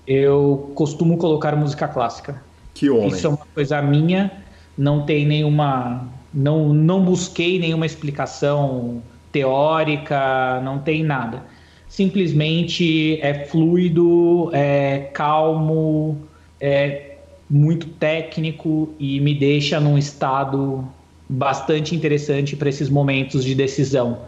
[0.05, 2.43] eu costumo colocar música clássica.
[2.73, 3.07] Que homem.
[3.07, 4.31] Isso é uma coisa minha,
[4.77, 6.07] não tem nenhuma.
[6.33, 9.01] Não, não busquei nenhuma explicação
[9.31, 11.43] teórica, não tem nada.
[11.87, 16.21] Simplesmente é fluido, é calmo,
[16.59, 17.15] é
[17.49, 20.85] muito técnico e me deixa num estado
[21.27, 24.19] bastante interessante para esses momentos de decisão.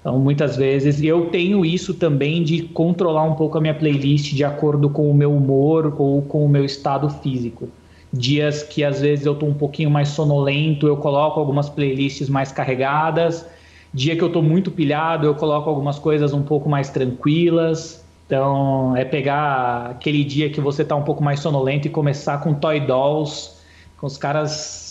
[0.00, 4.42] Então, muitas vezes, eu tenho isso também de controlar um pouco a minha playlist de
[4.42, 7.68] acordo com o meu humor ou com o meu estado físico.
[8.12, 12.50] Dias que às vezes eu estou um pouquinho mais sonolento, eu coloco algumas playlists mais
[12.50, 13.46] carregadas.
[13.94, 18.04] Dia que eu estou muito pilhado, eu coloco algumas coisas um pouco mais tranquilas.
[18.26, 22.54] Então, é pegar aquele dia que você está um pouco mais sonolento e começar com
[22.54, 23.50] Toy Dolls,
[23.98, 24.81] com os caras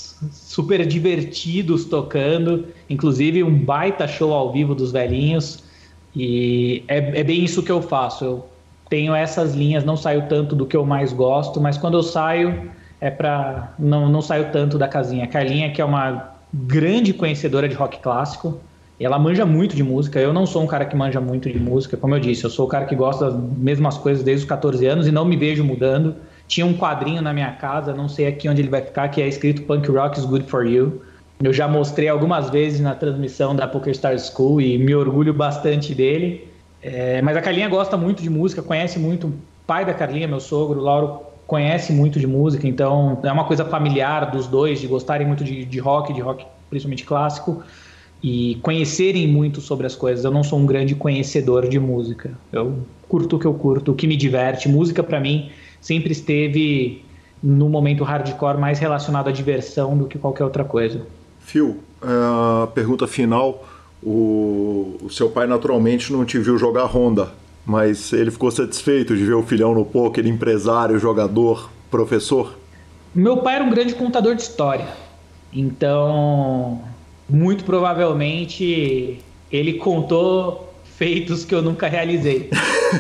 [0.51, 5.63] super divertidos tocando, inclusive um baita show ao vivo dos velhinhos.
[6.13, 8.25] E é, é bem isso que eu faço.
[8.25, 8.45] Eu
[8.89, 12.69] tenho essas linhas, não saio tanto do que eu mais gosto, mas quando eu saio
[12.99, 15.23] é para não, não saio tanto da casinha.
[15.23, 18.59] A Carlinha, que é uma grande conhecedora de rock clássico,
[18.99, 20.19] ela manja muito de música.
[20.19, 22.65] Eu não sou um cara que manja muito de música, como eu disse, eu sou
[22.65, 25.63] o cara que gosta das mesmas coisas desde os 14 anos e não me vejo
[25.63, 26.13] mudando.
[26.51, 29.27] Tinha um quadrinho na minha casa, não sei aqui onde ele vai ficar, que é
[29.27, 31.01] escrito Punk Rock is Good for You.
[31.41, 35.95] Eu já mostrei algumas vezes na transmissão da Poker Star School e me orgulho bastante
[35.95, 36.45] dele.
[36.83, 39.27] É, mas a Carlinha gosta muito de música, conhece muito.
[39.27, 39.33] O
[39.65, 44.29] pai da Carlinha, meu sogro, Lauro, conhece muito de música, então é uma coisa familiar
[44.29, 47.63] dos dois, de gostarem muito de, de rock, de rock principalmente clássico,
[48.21, 50.25] e conhecerem muito sobre as coisas.
[50.25, 52.31] Eu não sou um grande conhecedor de música.
[52.51, 54.67] Eu curto o que eu curto, o que me diverte.
[54.67, 55.49] Música, para mim,
[55.81, 57.03] sempre esteve
[57.43, 61.05] no momento hardcore mais relacionado à diversão do que qualquer outra coisa.
[61.39, 63.67] Phil, a pergunta final.
[64.03, 67.31] O, o seu pai naturalmente não te viu jogar Honda,
[67.63, 72.57] mas ele ficou satisfeito de ver o filhão no poker, empresário, jogador, professor?
[73.13, 74.87] Meu pai era um grande contador de história.
[75.53, 76.81] Então,
[77.29, 79.19] muito provavelmente
[79.51, 80.70] ele contou
[81.01, 82.51] feitos que eu nunca realizei.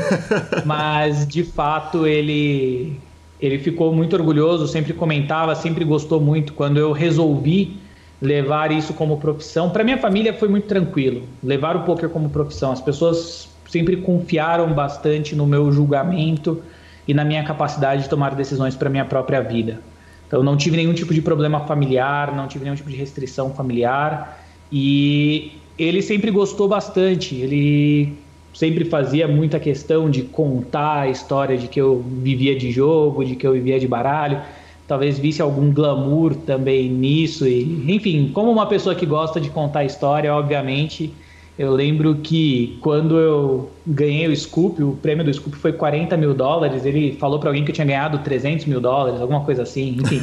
[0.65, 2.99] Mas de fato ele
[3.39, 7.77] ele ficou muito orgulhoso, sempre comentava, sempre gostou muito quando eu resolvi
[8.19, 9.69] levar isso como profissão.
[9.69, 12.71] Para minha família foi muito tranquilo, levar o poker como profissão.
[12.71, 16.59] As pessoas sempre confiaram bastante no meu julgamento
[17.07, 19.79] e na minha capacidade de tomar decisões para minha própria vida.
[20.27, 24.39] Então não tive nenhum tipo de problema familiar, não tive nenhum tipo de restrição familiar
[24.71, 27.35] e ele sempre gostou bastante.
[27.35, 28.13] Ele
[28.53, 33.35] sempre fazia muita questão de contar a história de que eu vivia de jogo, de
[33.35, 34.41] que eu vivia de baralho.
[34.87, 37.47] Talvez visse algum glamour também nisso.
[37.47, 41.13] E, enfim, como uma pessoa que gosta de contar história, obviamente,
[41.57, 46.33] eu lembro que quando eu ganhei o Scoop, o prêmio do Scoop foi 40 mil
[46.33, 46.85] dólares.
[46.85, 49.97] Ele falou para alguém que eu tinha ganhado 300 mil dólares, alguma coisa assim.
[50.01, 50.19] Enfim,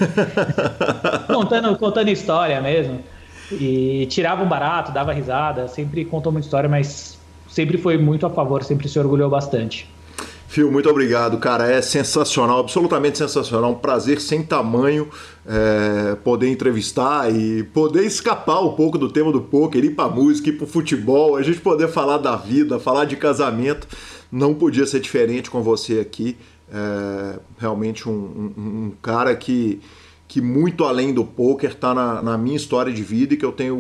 [1.33, 2.99] contando, contando história mesmo.
[3.51, 7.19] E tirava um barato, dava risada, sempre contou muita história, mas
[7.49, 9.89] sempre foi muito a favor, sempre se orgulhou bastante.
[10.49, 11.71] Fio, muito obrigado, cara.
[11.71, 13.71] É sensacional, absolutamente sensacional.
[13.73, 15.09] Um prazer sem tamanho
[15.47, 20.49] é, poder entrevistar e poder escapar um pouco do tema do poker, ir pra música,
[20.49, 23.87] ir pro futebol, a gente poder falar da vida, falar de casamento.
[24.33, 26.35] Não podia ser diferente com você aqui.
[26.73, 29.81] É, realmente um, um, um cara que
[30.29, 33.51] que muito além do poker está na, na, minha história de vida e que eu
[33.51, 33.79] tenho o,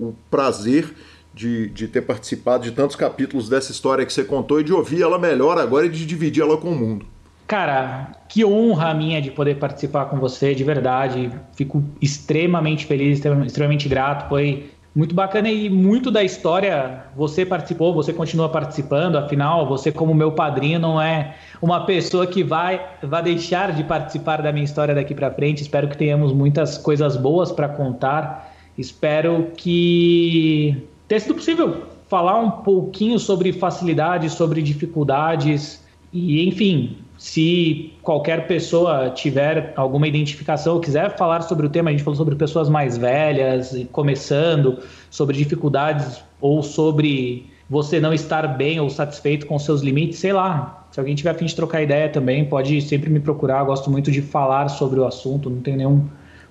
[0.00, 0.94] o, o prazer
[1.34, 5.02] de, de, ter participado de tantos capítulos dessa história que você contou e de ouvir
[5.02, 7.04] ela melhor agora e de dividir ela com o mundo.
[7.46, 11.32] Cara, que honra minha de poder participar com você, de verdade.
[11.56, 14.28] Fico extremamente feliz, extremamente grato.
[14.28, 19.16] Foi muito bacana e muito da história você participou, você continua participando.
[19.16, 24.42] Afinal, você, como meu padrinho, não é uma pessoa que vai, vai deixar de participar
[24.42, 25.62] da minha história daqui para frente.
[25.62, 28.52] Espero que tenhamos muitas coisas boas para contar.
[28.76, 30.76] Espero que
[31.06, 39.10] tenha sido possível falar um pouquinho sobre facilidades, sobre dificuldades e, enfim, se qualquer pessoa
[39.10, 42.96] tiver alguma identificação ou quiser falar sobre o tema, a gente falou sobre pessoas mais
[42.96, 44.78] velhas, começando,
[45.10, 50.86] sobre dificuldades ou sobre você não estar bem ou satisfeito com seus limites, sei lá.
[50.90, 53.60] Se alguém tiver a fim de trocar ideia também, pode sempre me procurar.
[53.60, 56.08] Eu gosto muito de falar sobre o assunto, não tem nenhum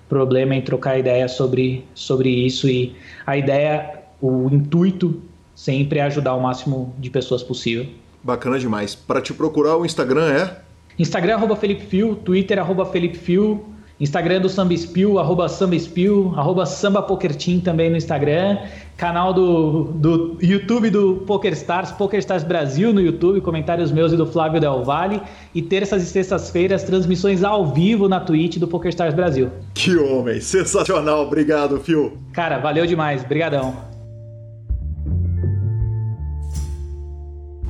[0.08, 2.68] problema em trocar ideia sobre, sobre isso.
[2.68, 2.94] E
[3.26, 5.20] a ideia, o intuito
[5.52, 7.88] sempre é ajudar o máximo de pessoas possível.
[8.22, 8.94] Bacana demais.
[8.94, 10.56] Para te procurar, o Instagram é?
[10.98, 13.64] Instagram, arroba Felipe Fio, Twitter, arroba Felipe Fio,
[14.00, 18.58] Instagram do Samba Spill, arroba Samba Spill, arroba Samba Poker Team também no Instagram,
[18.96, 24.58] canal do, do YouTube do PokerStars, PokerStars Brasil no YouTube, comentários meus e do Flávio
[24.58, 25.20] Del Valle,
[25.54, 29.50] e terças e sextas-feiras, transmissões ao vivo na Twitch do PokerStars Brasil.
[29.74, 32.18] Que homem, sensacional, obrigado, Fio.
[32.32, 33.89] Cara, valeu demais, brigadão.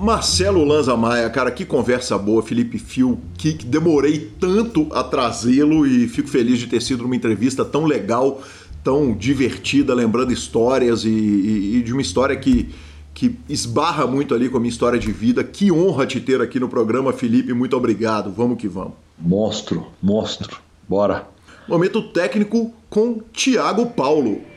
[0.01, 6.09] Marcelo Lanza Maia, cara, que conversa boa, Felipe Fio, que demorei tanto a trazê-lo e
[6.09, 8.43] fico feliz de ter sido uma entrevista tão legal,
[8.83, 12.71] tão divertida, lembrando histórias e, e, e de uma história que,
[13.13, 15.45] que esbarra muito ali com a minha história de vida.
[15.45, 18.33] Que honra te ter aqui no programa, Felipe, muito obrigado.
[18.33, 18.95] Vamos que vamos.
[19.19, 20.61] Monstro, monstro.
[20.89, 21.29] Bora.
[21.69, 24.50] Momento técnico com Tiago Paulo.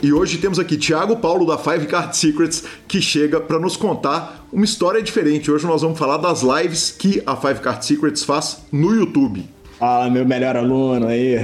[0.00, 4.46] E hoje temos aqui Thiago Paulo da Five Card Secrets que chega para nos contar
[4.52, 5.50] uma história diferente.
[5.50, 9.44] Hoje nós vamos falar das lives que a Five Card Secrets faz no YouTube.
[9.76, 11.38] Fala, meu melhor aluno aí.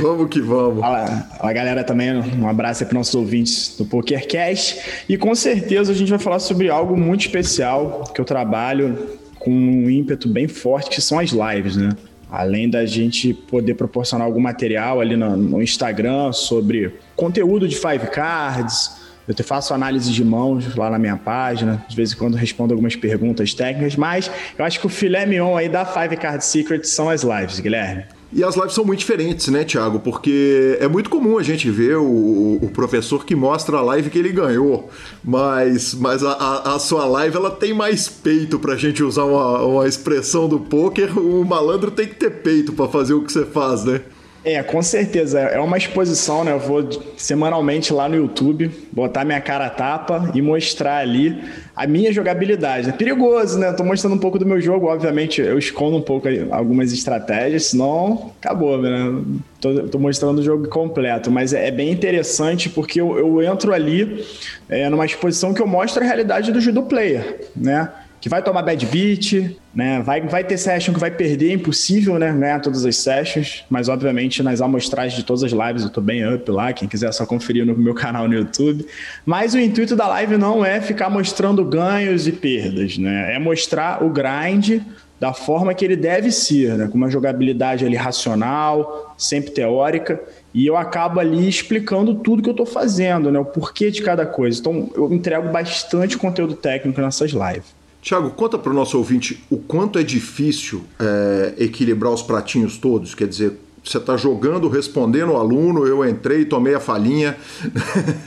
[0.00, 0.80] Vamos que vamos.
[0.80, 1.06] Fala,
[1.38, 5.04] fala galera também, um abraço aí para nossos ouvintes do PokerCast.
[5.06, 8.96] E com certeza a gente vai falar sobre algo muito especial que eu trabalho
[9.38, 11.90] com um ímpeto bem forte, que são as lives, né?
[12.34, 18.08] Além da gente poder proporcionar algum material ali no, no Instagram sobre conteúdo de Five
[18.10, 18.96] Cards,
[19.28, 22.96] eu faço análise de mãos lá na minha página, de vez em quando respondo algumas
[22.96, 24.28] perguntas técnicas, mas
[24.58, 28.04] eu acho que o filé mignon aí da Five Card Secrets são as lives, Guilherme.
[28.34, 30.00] E as lives são muito diferentes, né, Thiago?
[30.00, 34.18] Porque é muito comum a gente ver o, o professor que mostra a live que
[34.18, 34.90] ele ganhou,
[35.22, 39.62] mas, mas a, a, a sua live ela tem mais peito pra gente usar uma,
[39.62, 41.16] uma expressão do poker.
[41.16, 44.00] O malandro tem que ter peito para fazer o que você faz, né?
[44.44, 45.40] É, com certeza.
[45.40, 46.52] É uma exposição, né?
[46.52, 51.42] Eu vou semanalmente lá no YouTube botar minha cara a tapa e mostrar ali
[51.74, 52.90] a minha jogabilidade.
[52.90, 53.68] É perigoso, né?
[53.68, 57.66] Eu tô mostrando um pouco do meu jogo, obviamente eu escondo um pouco algumas estratégias,
[57.66, 59.22] senão acabou, né?
[59.60, 63.72] Tô, tô mostrando o jogo completo, mas é, é bem interessante porque eu, eu entro
[63.72, 64.26] ali
[64.68, 67.90] é, numa exposição que eu mostro a realidade do judo player, né?
[68.24, 70.00] Que vai tomar bad beat, né?
[70.00, 72.32] Vai, vai ter session que vai perder, é impossível, né?
[72.32, 76.26] Ganhar todas as sessions, mas obviamente nas amostragens de todas as lives eu tô bem
[76.26, 78.86] up lá, quem quiser é só conferir no meu canal no YouTube.
[79.26, 83.34] Mas o intuito da live não é ficar mostrando ganhos e perdas, né?
[83.34, 84.80] É mostrar o grind
[85.20, 86.88] da forma que ele deve ser, né?
[86.88, 90.18] com uma jogabilidade ali racional, sempre teórica,
[90.54, 93.38] e eu acabo ali explicando tudo que eu estou fazendo, né?
[93.38, 94.58] o porquê de cada coisa.
[94.58, 97.83] Então eu entrego bastante conteúdo técnico nessas lives.
[98.04, 103.14] Tiago, conta para o nosso ouvinte o quanto é difícil é, equilibrar os pratinhos todos.
[103.14, 107.34] Quer dizer, você está jogando, respondendo o aluno, eu entrei, tomei a falinha.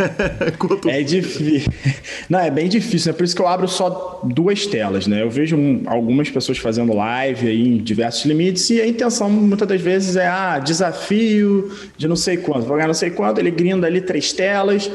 [0.87, 1.71] é difícil.
[2.27, 5.21] Não, é bem difícil, é por isso que eu abro só duas telas, né?
[5.21, 5.55] Eu vejo
[5.85, 10.27] algumas pessoas fazendo live aí em diversos limites e a intenção muitas das vezes é
[10.27, 12.65] ah, desafio de não sei quanto.
[12.65, 14.89] Vou ganhar não sei quanto, ele grinda ali três telas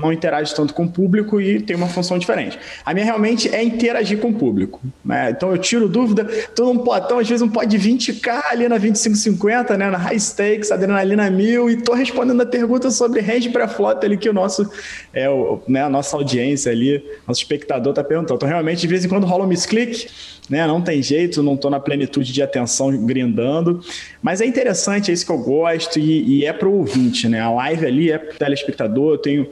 [0.00, 2.58] não interage tanto com o público e tem uma função diferente.
[2.84, 4.80] A minha realmente é interagir com o público.
[5.04, 5.30] Né?
[5.30, 8.78] Então eu tiro dúvida, tô num potão, às vezes um pod de 20k ali na
[8.78, 9.90] 2550, né?
[9.90, 14.16] na high stakes, adrenalina mil, e tô respondendo a pergunta sobre range para flota ali
[14.16, 14.70] que o nosso,
[15.12, 18.36] é, o, né, a nossa audiência ali, nosso espectador tá perguntando.
[18.36, 20.08] Então realmente de vez em quando rola um misclick,
[20.48, 20.66] né?
[20.66, 23.80] Não tem jeito, não tô na plenitude de atenção grindando,
[24.22, 27.40] mas é interessante, é isso que eu gosto e, e é pro ouvinte, né?
[27.40, 29.48] A live ali é pro telespectador, eu tenho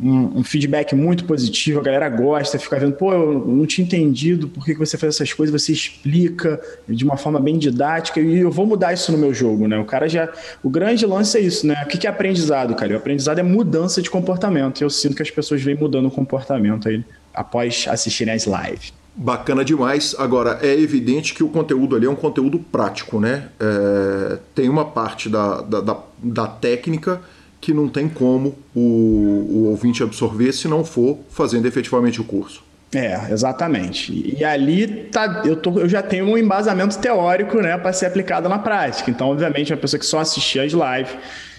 [0.00, 4.46] um, um, feedback muito positivo, a galera gosta, fica vendo, pô, eu não tinha entendido
[4.46, 8.50] por que você faz essas coisas, você explica de uma forma bem didática e eu
[8.50, 9.78] vou mudar isso no meu jogo, né?
[9.78, 10.28] O cara já.
[10.62, 11.82] O grande lance é isso, né?
[11.84, 12.92] O que é aprendizado, cara?
[12.92, 14.82] O aprendizado é mudança de comportamento.
[14.82, 17.02] Eu sinto que as pessoas vêm mudando o comportamento aí
[17.32, 18.92] após assistirem as lives.
[19.18, 20.14] Bacana demais.
[20.18, 23.48] Agora, é evidente que o conteúdo ali é um conteúdo prático, né?
[23.58, 27.22] É, tem uma parte da, da, da, da técnica
[27.60, 32.62] que não tem como o, o ouvinte absorver se não for fazendo efetivamente o curso.
[32.94, 34.36] É, exatamente.
[34.38, 38.48] E, ali tá, eu, tô, eu já tenho um embasamento teórico né, para ser aplicado
[38.48, 39.10] na prática.
[39.10, 41.16] Então, obviamente, uma pessoa que só assistir as lives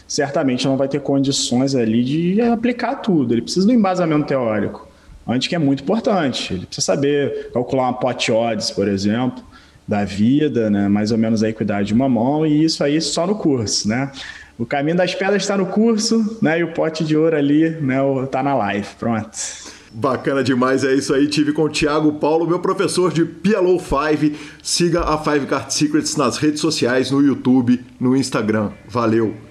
[0.07, 3.33] certamente não vai ter condições ali de aplicar tudo.
[3.33, 4.87] Ele precisa do embasamento teórico,
[5.27, 6.53] antes que é muito importante.
[6.53, 9.43] Ele precisa saber calcular uma pot odds, por exemplo,
[9.85, 13.27] da vida, né, mais ou menos a equidade de uma mão, e isso aí só
[13.27, 14.11] no curso, né?
[14.57, 16.59] O caminho das pedras está no curso, né?
[16.59, 17.97] E o pote de ouro ali, né?
[18.31, 18.87] Tá na live.
[18.97, 19.29] Pronto.
[19.91, 21.27] Bacana demais, é isso aí.
[21.27, 24.35] Tive com o Thiago Paulo, meu professor de PLO 5.
[24.61, 28.71] Siga a Five Card Secrets nas redes sociais, no YouTube, no Instagram.
[28.87, 29.46] Valeu!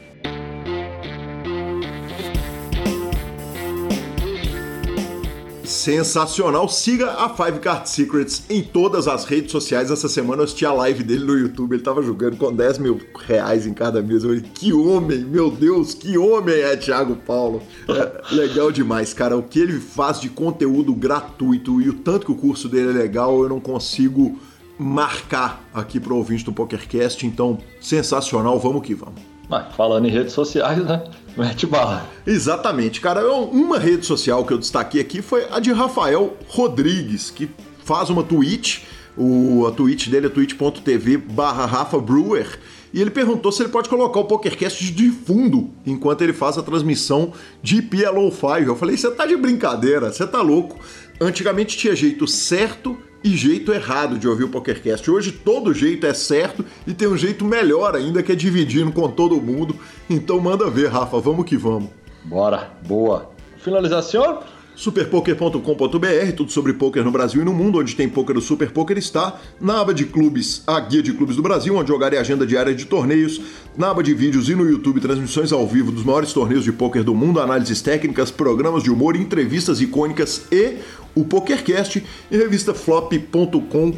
[5.86, 6.68] Sensacional.
[6.68, 9.88] Siga a Five Card Secrets em todas as redes sociais.
[9.88, 11.74] Essa semana eu assisti a live dele no YouTube.
[11.74, 14.26] Ele tava jogando com 10 mil reais em cada mesa.
[14.26, 17.62] Eu falei, que homem, meu Deus, que homem é Thiago Paulo.
[17.88, 19.36] É, legal demais, cara.
[19.36, 23.02] O que ele faz de conteúdo gratuito e o tanto que o curso dele é
[23.02, 24.36] legal, eu não consigo
[24.76, 27.24] marcar aqui pro ouvinte do PokerCast.
[27.24, 28.58] Então, sensacional.
[28.58, 29.22] Vamos que vamos.
[29.48, 31.04] Mas falando em redes sociais, né?
[31.36, 32.08] Mete bala.
[32.26, 33.30] Exatamente, cara.
[33.30, 37.50] Uma rede social que eu destaquei aqui foi a de Rafael Rodrigues, que
[37.84, 38.86] faz uma tweet.
[39.16, 42.58] O, a tweet dele é twitch.tv barra Rafa Brewer.
[42.92, 46.62] E ele perguntou se ele pode colocar o PokerCast de fundo enquanto ele faz a
[46.62, 47.32] transmissão
[47.62, 48.46] de PLO 5.
[48.66, 50.80] Eu falei, você tá de brincadeira, você tá louco.
[51.20, 52.96] Antigamente tinha jeito certo
[53.26, 55.10] e jeito errado de ouvir o PokerCast.
[55.10, 59.08] Hoje todo jeito é certo e tem um jeito melhor ainda que é dividindo com
[59.08, 59.74] todo mundo.
[60.08, 61.90] Então manda ver, Rafa, vamos que vamos.
[62.24, 63.30] Bora, boa.
[63.58, 64.44] Finalização?
[64.76, 68.98] superpoker.com.br, tudo sobre poker no Brasil e no mundo, onde tem poker do Super Poker
[68.98, 72.46] está, na aba de clubes, a guia de clubes do Brasil, onde jogar e agenda
[72.46, 73.40] diária de torneios,
[73.76, 77.02] na aba de vídeos e no YouTube transmissões ao vivo dos maiores torneios de poker
[77.02, 80.76] do mundo, análises técnicas, programas de humor, entrevistas icônicas e
[81.14, 83.94] o PokerCast e revista flop.com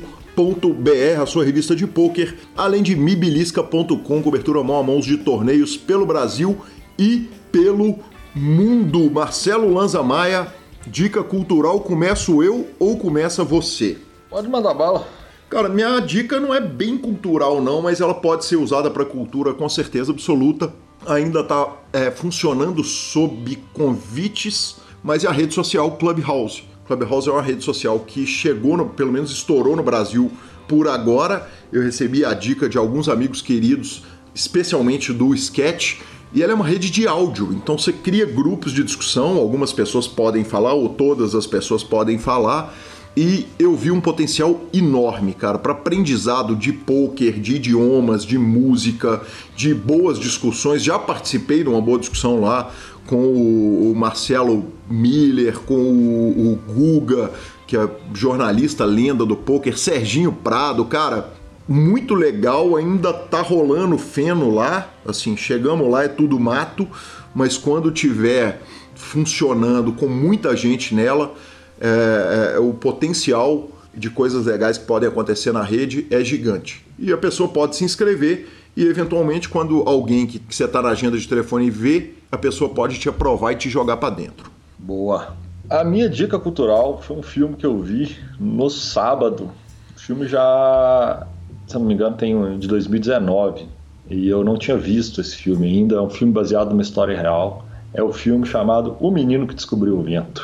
[1.21, 6.07] a sua revista de poker, além de mibilisca.com, cobertura mão a mãos de torneios pelo
[6.07, 6.57] Brasil
[6.97, 7.99] e pelo
[8.33, 9.11] mundo.
[9.11, 10.47] Marcelo Lanza Maia,
[10.89, 13.99] dica cultural, começo eu ou começa você?
[14.31, 15.07] Pode mandar bala.
[15.49, 19.55] Cara, minha dica não é bem cultural não, mas ela pode ser usada para cultura
[19.55, 20.73] com certeza absoluta.
[21.07, 26.65] Ainda está é, funcionando sob convites, mas é a rede social Clubhouse.
[26.87, 30.31] Clubhouse é uma rede social que chegou, no, pelo menos estourou no Brasil
[30.67, 31.49] por agora.
[31.73, 34.03] Eu recebi a dica de alguns amigos queridos,
[34.35, 36.01] especialmente do Sketch,
[36.33, 37.53] e ela é uma rede de áudio.
[37.53, 42.19] Então você cria grupos de discussão, algumas pessoas podem falar ou todas as pessoas podem
[42.19, 42.75] falar.
[43.17, 49.21] E eu vi um potencial enorme, cara, para aprendizado de poker, de idiomas, de música,
[49.57, 50.85] de boas discussões.
[50.85, 52.71] Já participei de uma boa discussão lá
[53.09, 57.33] com o, Marcelo Miller, com o, Guga,
[57.67, 61.33] que é jornalista lenda do poker, Serginho Prado, cara,
[61.69, 66.89] muito legal, ainda tá rolando feno lá, assim, chegamos lá é tudo mato,
[67.35, 68.63] mas quando tiver
[68.95, 71.35] funcionando com muita gente nela,
[71.81, 76.85] é, é, o potencial de coisas legais que podem acontecer na rede é gigante.
[76.99, 80.91] E a pessoa pode se inscrever e eventualmente quando alguém que, que você está na
[80.91, 84.51] agenda de telefone vê a pessoa pode te aprovar e te jogar para dentro.
[84.79, 85.37] Boa.
[85.69, 89.51] A minha dica cultural foi um filme que eu vi no sábado.
[89.97, 91.27] O filme já,
[91.69, 93.67] se não me engano, tem de 2019
[94.11, 95.97] e eu não tinha visto esse filme ainda.
[95.97, 97.65] É um filme baseado numa história real.
[97.93, 100.43] É o filme chamado O Menino que Descobriu o Vento.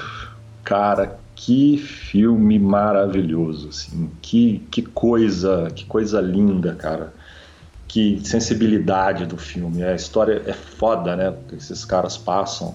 [0.63, 4.11] Cara, que filme maravilhoso, assim.
[4.23, 7.13] Que, que coisa, que coisa linda, cara
[7.95, 9.85] que sensibilidade do filme.
[9.85, 11.33] A história é foda, né?
[11.49, 12.75] Que esses caras passam,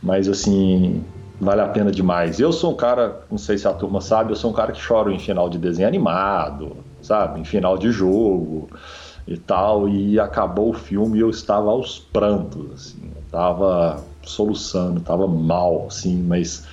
[0.00, 1.04] mas assim
[1.40, 2.38] vale a pena demais.
[2.38, 4.80] Eu sou um cara, não sei se a turma sabe, eu sou um cara que
[4.80, 7.40] chora em final de desenho animado, sabe?
[7.40, 8.70] Em final de jogo
[9.26, 9.88] e tal.
[9.88, 13.10] E acabou o filme e eu estava aos prantos, assim.
[13.14, 16.66] Eu tava soluçando, tava mal, assim, mas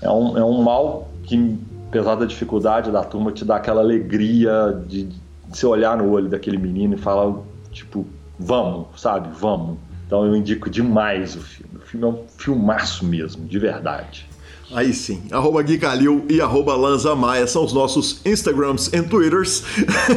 [0.00, 1.58] é um, é um mal que,
[1.88, 5.08] apesar da dificuldade da turma, te dá aquela alegria de,
[5.48, 7.34] você olhar no olho daquele menino e falar,
[7.72, 8.06] tipo,
[8.38, 9.78] vamos, sabe, vamos.
[10.06, 11.76] Então eu indico demais o filme.
[11.76, 14.29] O filme é um filmaço mesmo, de verdade.
[14.72, 19.64] Aí sim, arroba Gui Calil e arroba Lanza Maia são os nossos Instagrams e Twitters.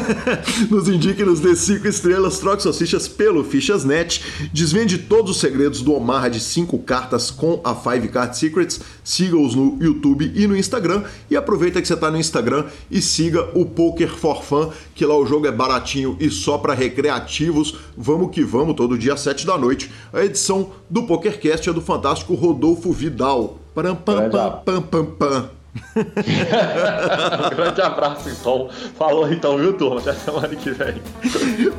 [0.69, 4.23] nos indique, nos dê 5 estrelas, troque suas fichas pelo Fichas.net,
[4.53, 9.55] desvende todos os segredos do Omarra de 5 cartas com a 5 Card Secrets, siga-os
[9.55, 13.65] no YouTube e no Instagram e aproveita que você está no Instagram e siga o
[13.65, 17.75] Poker for Fun, que lá o jogo é baratinho e só para recreativos.
[17.97, 19.91] Vamos que vamos, todo dia às 7 da noite.
[20.13, 23.62] A edição do PokerCast é do fantástico Rodolfo Vidal.
[23.73, 25.49] Param, pam, pam, pam, pam, pam.
[25.95, 28.69] um grande abraço, então.
[28.95, 29.99] Falou então, viu, turma?
[29.99, 31.01] Até semana que vem.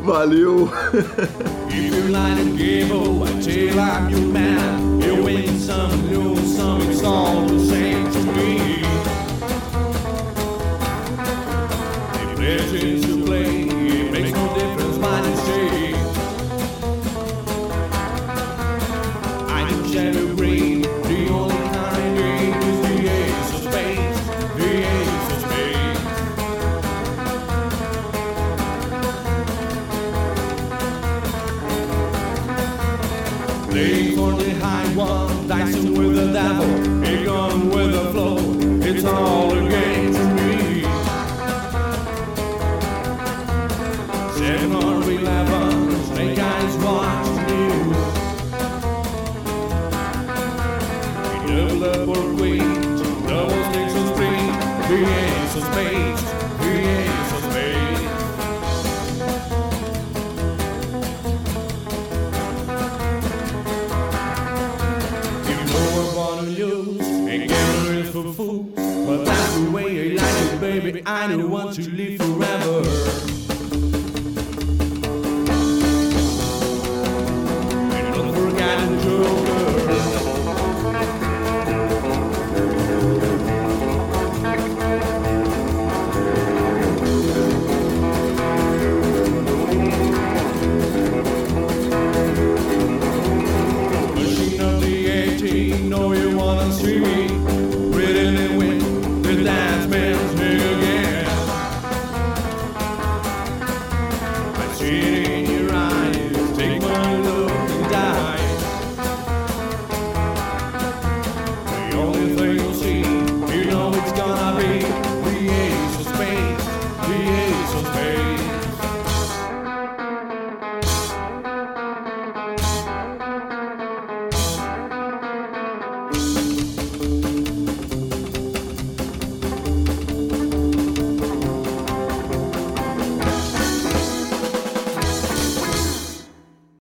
[0.03, 0.69] Valeu!